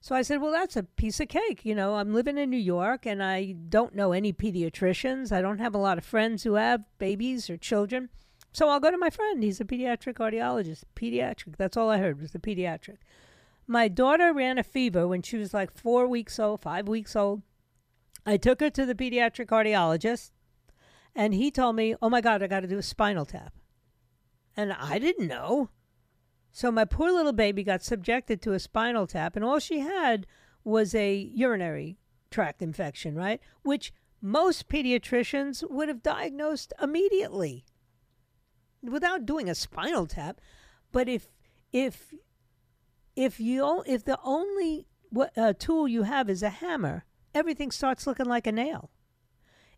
So 0.00 0.16
I 0.16 0.22
said, 0.22 0.40
Well, 0.40 0.50
that's 0.50 0.76
a 0.76 0.82
piece 0.82 1.20
of 1.20 1.28
cake. 1.28 1.64
You 1.64 1.76
know, 1.76 1.94
I'm 1.94 2.12
living 2.12 2.36
in 2.36 2.50
New 2.50 2.56
York 2.56 3.06
and 3.06 3.22
I 3.22 3.52
don't 3.52 3.94
know 3.94 4.12
any 4.12 4.32
pediatricians. 4.32 5.30
I 5.30 5.40
don't 5.40 5.60
have 5.60 5.76
a 5.76 5.78
lot 5.78 5.96
of 5.96 6.04
friends 6.04 6.42
who 6.42 6.54
have 6.54 6.82
babies 6.98 7.48
or 7.48 7.56
children. 7.56 8.08
So 8.52 8.68
I'll 8.68 8.80
go 8.80 8.90
to 8.90 8.98
my 8.98 9.10
friend. 9.10 9.42
He's 9.42 9.60
a 9.60 9.64
pediatric 9.64 10.14
cardiologist. 10.14 10.82
Pediatric. 10.96 11.56
That's 11.56 11.76
all 11.76 11.88
I 11.88 11.98
heard 11.98 12.20
was 12.20 12.32
the 12.32 12.40
pediatric. 12.40 12.98
My 13.68 13.86
daughter 13.86 14.32
ran 14.32 14.58
a 14.58 14.64
fever 14.64 15.06
when 15.06 15.22
she 15.22 15.36
was 15.36 15.54
like 15.54 15.72
four 15.72 16.08
weeks 16.08 16.38
old, 16.38 16.62
five 16.62 16.88
weeks 16.88 17.14
old. 17.14 17.42
I 18.26 18.36
took 18.36 18.60
her 18.60 18.70
to 18.70 18.84
the 18.84 18.94
pediatric 18.94 19.46
cardiologist 19.46 20.30
and 21.14 21.34
he 21.34 21.50
told 21.50 21.76
me, 21.76 21.94
Oh 22.00 22.08
my 22.08 22.20
God, 22.20 22.42
I 22.42 22.46
got 22.46 22.60
to 22.60 22.68
do 22.68 22.78
a 22.78 22.82
spinal 22.82 23.26
tap. 23.26 23.54
And 24.56 24.72
I 24.72 24.98
didn't 24.98 25.28
know. 25.28 25.70
So 26.50 26.70
my 26.70 26.84
poor 26.84 27.10
little 27.10 27.32
baby 27.32 27.64
got 27.64 27.82
subjected 27.82 28.42
to 28.42 28.52
a 28.52 28.58
spinal 28.58 29.06
tap, 29.06 29.36
and 29.36 29.44
all 29.44 29.58
she 29.58 29.80
had 29.80 30.26
was 30.64 30.94
a 30.94 31.14
urinary 31.14 31.96
tract 32.30 32.62
infection, 32.62 33.14
right? 33.14 33.40
Which 33.62 33.92
most 34.20 34.68
pediatricians 34.68 35.68
would 35.68 35.88
have 35.88 36.02
diagnosed 36.02 36.72
immediately 36.80 37.64
without 38.82 39.26
doing 39.26 39.48
a 39.48 39.54
spinal 39.54 40.06
tap. 40.06 40.40
But 40.92 41.08
if 41.08 41.28
if 41.72 42.12
if 43.16 43.40
you 43.40 43.82
if 43.86 44.04
the 44.04 44.18
only 44.22 44.86
uh, 45.36 45.54
tool 45.58 45.88
you 45.88 46.02
have 46.02 46.28
is 46.28 46.42
a 46.42 46.50
hammer, 46.50 47.04
everything 47.34 47.70
starts 47.70 48.06
looking 48.06 48.26
like 48.26 48.46
a 48.46 48.52
nail. 48.52 48.90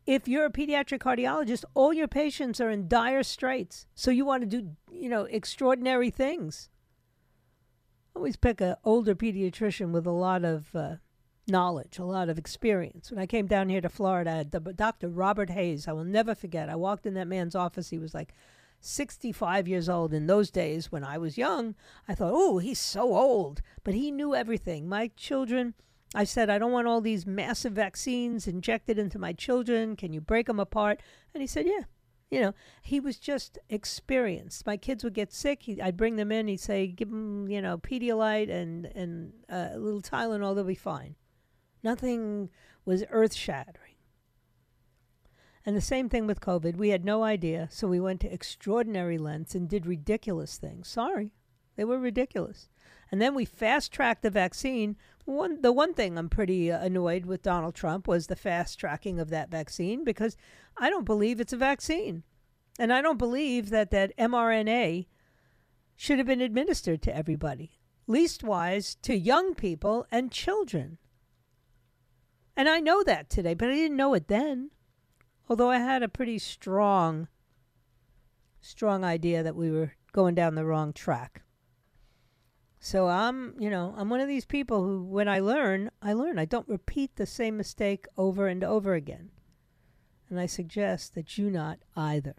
If 0.07 0.29
you're 0.29 0.47
a 0.47 0.51
pediatric 0.51 0.99
cardiologist, 0.99 1.65
all 1.73 1.93
your 1.93 2.09
patients 2.09 2.61
are 2.61 2.71
in 2.71 2.89
dire 2.89 3.23
straits, 3.23 3.87
so 3.95 4.11
you 4.11 4.25
want 4.25 4.43
to 4.43 4.47
do 4.47 4.71
you 4.93 5.09
know 5.09 5.25
extraordinary 5.25 6.11
things. 6.11 6.69
Always 8.15 8.37
pick 8.37 8.61
an 8.61 8.77
older 8.85 9.15
pediatrician 9.15 9.91
with 9.91 10.07
a 10.07 10.13
lot 10.13 10.45
of 10.45 10.75
uh, 10.77 10.97
knowledge, 11.49 11.99
a 11.99 12.05
lot 12.05 12.29
of 12.29 12.39
experience. 12.39 13.11
When 13.11 13.19
I 13.19 13.27
came 13.27 13.47
down 13.47 13.69
here 13.69 13.81
to 13.81 13.89
Florida, 13.89 14.45
Dr. 14.45 15.09
Robert 15.09 15.51
Hayes. 15.51 15.89
I 15.89 15.93
will 15.93 16.05
never 16.05 16.35
forget. 16.35 16.69
I 16.69 16.77
walked 16.77 17.07
in 17.07 17.15
that 17.15 17.27
man's 17.27 17.55
office. 17.55 17.91
He 17.91 17.99
was 17.99 18.15
like 18.15 18.35
65 18.81 19.67
years 19.67 19.89
old 19.89 20.13
in 20.13 20.27
those 20.27 20.51
days 20.51 20.93
when 20.93 21.05
I 21.05 21.19
was 21.19 21.39
young. 21.39 21.75
I 22.09 22.15
thought, 22.15 22.33
oh, 22.33 22.59
he's 22.59 22.79
so 22.79 23.15
old. 23.15 23.63
But 23.83 23.95
he 23.95 24.11
knew 24.11 24.35
everything. 24.35 24.89
My 24.89 25.11
children, 25.17 25.75
I 26.15 26.25
said, 26.25 26.49
I 26.49 26.59
don't 26.59 26.73
want 26.73 26.87
all 26.87 27.01
these 27.01 27.27
massive 27.27 27.73
vaccines 27.73 28.47
injected 28.47 28.99
into 28.99 29.19
my 29.19 29.33
children. 29.33 29.97
Can 29.97 30.13
you 30.13 30.21
break 30.21 30.47
them 30.47 30.61
apart? 30.61 31.01
And 31.35 31.41
he 31.41 31.47
said, 31.47 31.67
yeah. 31.67 31.85
You 32.31 32.41
know, 32.41 32.55
he 32.83 32.99
was 32.99 33.19
just 33.19 33.59
experienced. 33.69 34.67
My 34.67 34.77
kids 34.77 35.05
would 35.05 35.15
get 35.15 35.33
sick. 35.33 35.65
He, 35.65 35.81
I'd 35.81 35.97
bring 35.97 36.17
them 36.17 36.33
in. 36.33 36.49
He'd 36.49 36.59
say, 36.59 36.87
give 36.87 37.11
them, 37.11 37.49
you 37.49 37.61
know, 37.63 37.79
Pedialyte 37.79 38.51
and, 38.51 38.87
and 38.87 39.33
uh, 39.49 39.69
a 39.73 39.79
little 39.79 40.03
Tylenol. 40.03 40.55
They'll 40.55 40.65
be 40.65 40.75
fine. 40.75 41.15
Nothing 41.83 42.49
was 42.85 43.05
earth 43.11 43.35
shattering. 43.35 43.95
And 45.67 45.77
the 45.77 45.81
same 45.81 46.09
thing 46.09 46.27
with 46.27 46.41
COVID. 46.41 46.77
We 46.77 46.91
had 46.91 47.05
no 47.05 47.23
idea, 47.23 47.69
so 47.71 47.89
we 47.89 48.01
went 48.01 48.21
to 48.23 48.33
extraordinary 48.33 49.17
lengths 49.17 49.55
and 49.55 49.69
did 49.69 49.87
ridiculous 49.87 50.59
things. 50.59 50.89
Sorry, 50.89 51.33
they 51.77 51.85
were 51.85 51.99
ridiculous. 51.99 52.69
And 53.11 53.21
then 53.21 53.35
we 53.35 53.45
fast 53.45 53.93
tracked 53.93 54.23
the 54.23 54.31
vaccine. 54.31 54.97
One, 55.25 55.63
the 55.63 55.73
one 55.73 55.95
thing 55.95 56.19
I'm 56.19 56.29
pretty 56.29 56.71
uh, 56.71 56.85
annoyed 56.85 57.27
with 57.27 57.43
Donald 57.43 57.75
Trump 57.75 58.07
was 58.07 58.27
the 58.27 58.37
fast 58.37 58.79
tracking 58.79 59.19
of 59.19 59.31
that 59.31 59.51
vaccine 59.51 60.05
because 60.05 60.37
I 60.77 60.91
don't 60.91 61.05
believe 61.05 61.41
it's 61.41 61.53
a 61.53 61.59
vaccine. 61.59 62.25
And 62.79 62.93
I 62.93 63.01
don't 63.01 63.19
believe 63.19 63.71
that 63.71 63.91
that 63.93 64.17
mRNA 64.19 65.07
should 65.97 66.19
have 66.19 66.27
been 66.27 66.41
administered 66.41 67.01
to 67.03 67.17
everybody, 67.17 67.79
leastwise 68.09 68.97
to 69.03 69.17
young 69.17 69.55
people 69.55 70.07
and 70.11 70.33
children. 70.33 70.99
And 72.57 72.69
I 72.69 72.81
know 72.81 73.03
that 73.05 73.31
today, 73.31 73.55
but 73.55 73.71
I 73.71 73.75
didn't 73.75 73.97
know 73.97 74.15
it 74.15 74.29
then 74.29 74.71
although 75.49 75.71
I 75.71 75.79
had 75.79 76.03
a 76.03 76.09
pretty 76.09 76.39
strong, 76.39 77.29
strong 78.61 79.05
idea 79.05 79.43
that 79.43 79.57
we 79.57 79.71
were 79.71 79.93
going 80.13 80.35
down 80.35 80.55
the 80.55 80.65
wrong 80.65 80.93
track. 80.93 81.43
So 82.95 83.09
I'm, 83.09 83.57
you 83.59 83.71
know, 83.71 83.93
I'm 83.97 84.09
one 84.09 84.21
of 84.21 84.29
these 84.29 84.45
people 84.45 84.85
who, 84.85 85.03
when 85.03 85.27
I 85.27 85.41
learn, 85.41 85.91
I 86.01 86.13
learn. 86.13 86.39
I 86.39 86.45
don't 86.45 86.69
repeat 86.69 87.17
the 87.17 87.27
same 87.27 87.57
mistake 87.57 88.07
over 88.17 88.47
and 88.47 88.63
over 88.63 88.95
again. 88.95 89.31
And 90.31 90.39
I 90.39 90.47
suggest 90.47 91.17
that 91.17 91.37
you 91.37 91.51
not 91.51 91.81
either. 91.97 92.37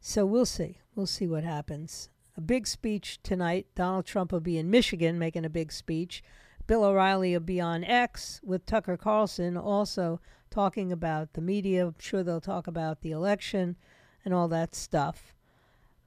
So 0.00 0.26
we'll 0.26 0.46
see. 0.46 0.78
We'll 0.96 1.06
see 1.06 1.28
what 1.28 1.44
happens. 1.44 2.10
A 2.36 2.40
big 2.40 2.66
speech 2.66 3.22
tonight. 3.22 3.68
Donald 3.76 4.04
Trump 4.04 4.32
will 4.32 4.40
be 4.40 4.58
in 4.58 4.68
Michigan 4.68 5.16
making 5.16 5.44
a 5.44 5.48
big 5.48 5.70
speech. 5.70 6.20
Bill 6.66 6.82
O'Reilly 6.82 7.34
will 7.34 7.40
be 7.44 7.60
on 7.60 7.84
X 7.84 8.40
with 8.42 8.66
Tucker 8.66 8.96
Carlson 8.96 9.56
also 9.56 10.20
talking 10.50 10.90
about 10.90 11.34
the 11.34 11.40
media. 11.40 11.86
I'm 11.86 11.94
sure 12.00 12.24
they'll 12.24 12.40
talk 12.40 12.66
about 12.66 13.02
the 13.02 13.12
election 13.12 13.76
and 14.24 14.34
all 14.34 14.48
that 14.48 14.74
stuff. 14.74 15.36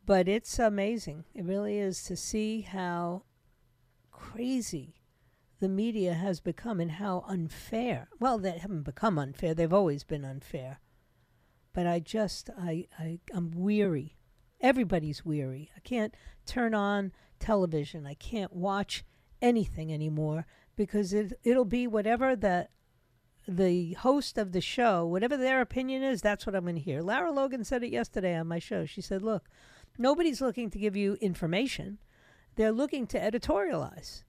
But 0.05 0.27
it's 0.27 0.59
amazing. 0.59 1.25
It 1.33 1.45
really 1.45 1.77
is 1.77 2.03
to 2.03 2.15
see 2.17 2.61
how 2.61 3.23
crazy 4.11 4.95
the 5.59 5.69
media 5.69 6.13
has 6.13 6.41
become 6.41 6.79
and 6.81 6.91
how 6.91 7.23
unfair. 7.27 8.09
Well, 8.19 8.37
they 8.37 8.57
haven't 8.57 8.83
become 8.83 9.17
unfair, 9.17 9.53
they've 9.53 9.71
always 9.71 10.03
been 10.03 10.25
unfair. 10.25 10.79
But 11.73 11.87
I 11.87 11.99
just, 11.99 12.49
I, 12.57 12.87
I, 12.99 13.19
I'm 13.33 13.51
weary. 13.51 14.17
Everybody's 14.61 15.25
weary. 15.25 15.71
I 15.75 15.79
can't 15.79 16.13
turn 16.45 16.73
on 16.73 17.11
television. 17.39 18.05
I 18.05 18.13
can't 18.13 18.53
watch 18.53 19.03
anything 19.41 19.91
anymore 19.93 20.45
because 20.75 21.13
it, 21.13 21.33
it'll 21.43 21.65
be 21.65 21.87
whatever 21.87 22.35
the 22.35 22.67
the 23.45 23.91
host 23.93 24.37
of 24.37 24.53
the 24.53 24.61
show, 24.61 25.05
whatever 25.05 25.35
their 25.35 25.59
opinion 25.59 26.01
is, 26.01 26.21
that's 26.21 26.45
what 26.45 26.55
I'm 26.55 26.63
going 26.63 26.75
to 26.75 26.81
hear. 26.81 27.01
Lara 27.01 27.29
Logan 27.29 27.65
said 27.65 27.83
it 27.83 27.91
yesterday 27.91 28.37
on 28.37 28.47
my 28.47 28.59
show. 28.59 28.85
She 28.85 29.01
said, 29.01 29.21
Look, 29.21 29.49
nobody's 29.97 30.41
looking 30.41 30.69
to 30.69 30.79
give 30.79 30.95
you 30.95 31.17
information, 31.21 31.99
they're 32.55 32.71
looking 32.71 33.07
to 33.07 33.19
editorialize. 33.19 34.23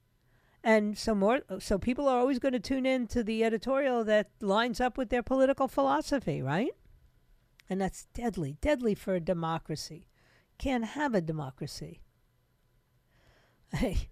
And 0.63 0.97
so 0.97 1.13
more 1.13 1.41
so 1.59 1.77
people 1.77 2.07
are 2.07 2.17
always 2.17 2.39
going 2.39 2.53
to 2.53 2.59
tune 2.59 2.87
in 2.87 3.05
to 3.07 3.23
the 3.23 3.43
editorial 3.43 4.03
that 4.05 4.31
lines 4.41 4.81
up 4.81 4.97
with 4.97 5.09
their 5.09 5.21
political 5.21 5.67
philosophy, 5.67 6.41
right? 6.41 6.71
And 7.69 7.79
that's 7.79 8.07
deadly, 8.13 8.57
deadly 8.61 8.95
for 8.95 9.13
a 9.13 9.19
democracy. 9.19 10.07
Can't 10.57 10.85
have 10.85 11.13
a 11.13 11.21
democracy. 11.21 12.01
Hey, 13.73 14.09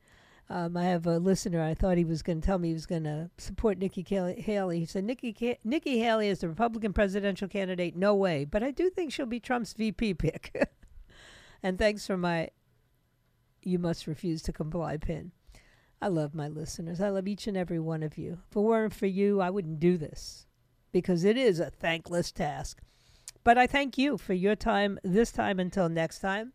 um, 0.50 0.76
I 0.76 0.84
have 0.86 1.08
a 1.08 1.20
listener. 1.20 1.64
I 1.64 1.74
thought 1.74 1.98
he 1.98 2.04
was 2.04 2.22
going 2.22 2.42
to 2.42 2.46
tell 2.46 2.60
me 2.60 2.70
he 2.70 2.74
was 2.74 2.86
going 2.86 3.06
to 3.06 3.30
support 3.38 3.78
Nikki 3.78 4.04
Haley. 4.04 4.80
He 4.80 4.86
said 4.86 5.06
Nikki 5.06 5.58
Nikki 5.64 6.00
Haley 6.00 6.28
is 6.28 6.40
the 6.40 6.50
Republican 6.50 6.92
presidential 6.92 7.48
candidate. 7.48 7.96
No 7.96 8.14
way, 8.14 8.44
but 8.44 8.62
I 8.62 8.72
do 8.72 8.90
think 8.90 9.14
she'll 9.14 9.26
be 9.26 9.40
Trump's 9.40 9.74
VP 9.74 10.16
pick. 10.16 10.54
and 11.64 11.78
thanks 11.80 12.06
for 12.06 12.18
my 12.18 12.50
"You 13.64 13.80
must 13.80 14.06
refuse 14.08 14.42
to 14.44 14.54
comply" 14.54 14.98
pin. 14.98 15.32
I 16.02 16.08
love 16.10 16.36
my 16.36 16.50
listeners. 16.50 17.00
I 17.00 17.10
love 17.10 17.28
each 17.28 17.48
and 17.48 17.56
every 17.58 17.80
one 17.80 18.04
of 18.04 18.18
you. 18.18 18.40
If 18.50 18.58
it 18.58 18.60
weren't 18.60 18.94
for 18.94 19.06
you, 19.08 19.40
I 19.40 19.50
wouldn't 19.50 19.80
do 19.80 19.98
this. 19.98 20.46
because 20.92 21.24
it 21.24 21.38
is 21.38 21.60
a 21.60 21.72
thankless 21.72 22.32
task. 22.32 22.82
But 23.44 23.58
I 23.58 23.66
thank 23.68 23.98
you 23.98 24.18
for 24.18 24.34
your 24.34 24.56
time 24.56 25.00
this 25.04 25.32
time 25.32 25.60
until 25.60 25.90
next 25.90 26.20
time. 26.20 26.54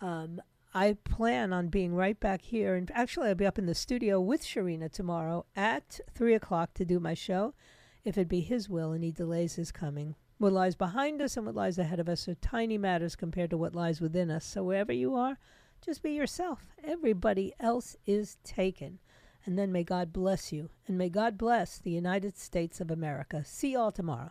Um, 0.00 0.40
I 0.74 0.94
plan 1.04 1.52
on 1.52 1.68
being 1.68 1.94
right 1.94 2.18
back 2.18 2.42
here. 2.42 2.74
And 2.74 2.90
actually, 2.94 3.28
I'll 3.28 3.34
be 3.36 3.46
up 3.46 3.58
in 3.58 3.66
the 3.66 3.74
studio 3.74 4.20
with 4.20 4.42
Sharina 4.42 4.90
tomorrow 4.90 5.46
at 5.56 6.00
3 6.14 6.34
o'clock 6.34 6.74
to 6.74 6.84
do 6.84 6.98
my 7.00 7.14
show. 7.14 7.54
If 8.04 8.18
it 8.18 8.28
be 8.28 8.40
His 8.40 8.68
will 8.68 8.92
and 8.92 9.04
He 9.04 9.12
delays 9.12 9.54
His 9.54 9.70
coming. 9.72 10.16
What 10.40 10.54
lies 10.54 10.74
behind 10.74 11.20
us 11.20 11.36
and 11.36 11.44
what 11.44 11.54
lies 11.54 11.78
ahead 11.78 12.00
of 12.00 12.08
us 12.08 12.26
are 12.26 12.34
tiny 12.34 12.78
matters 12.78 13.14
compared 13.14 13.50
to 13.50 13.58
what 13.58 13.74
lies 13.74 14.00
within 14.00 14.30
us. 14.30 14.42
So 14.46 14.64
wherever 14.64 14.90
you 14.90 15.14
are, 15.14 15.36
just 15.84 16.02
be 16.02 16.12
yourself. 16.12 16.64
Everybody 16.82 17.52
else 17.60 17.94
is 18.06 18.38
taken. 18.42 19.00
And 19.44 19.58
then 19.58 19.70
may 19.70 19.84
God 19.84 20.14
bless 20.14 20.50
you. 20.50 20.70
And 20.88 20.96
may 20.96 21.10
God 21.10 21.36
bless 21.36 21.76
the 21.76 21.90
United 21.90 22.38
States 22.38 22.80
of 22.80 22.90
America. 22.90 23.44
See 23.44 23.72
you 23.72 23.80
all 23.80 23.92
tomorrow. 23.92 24.30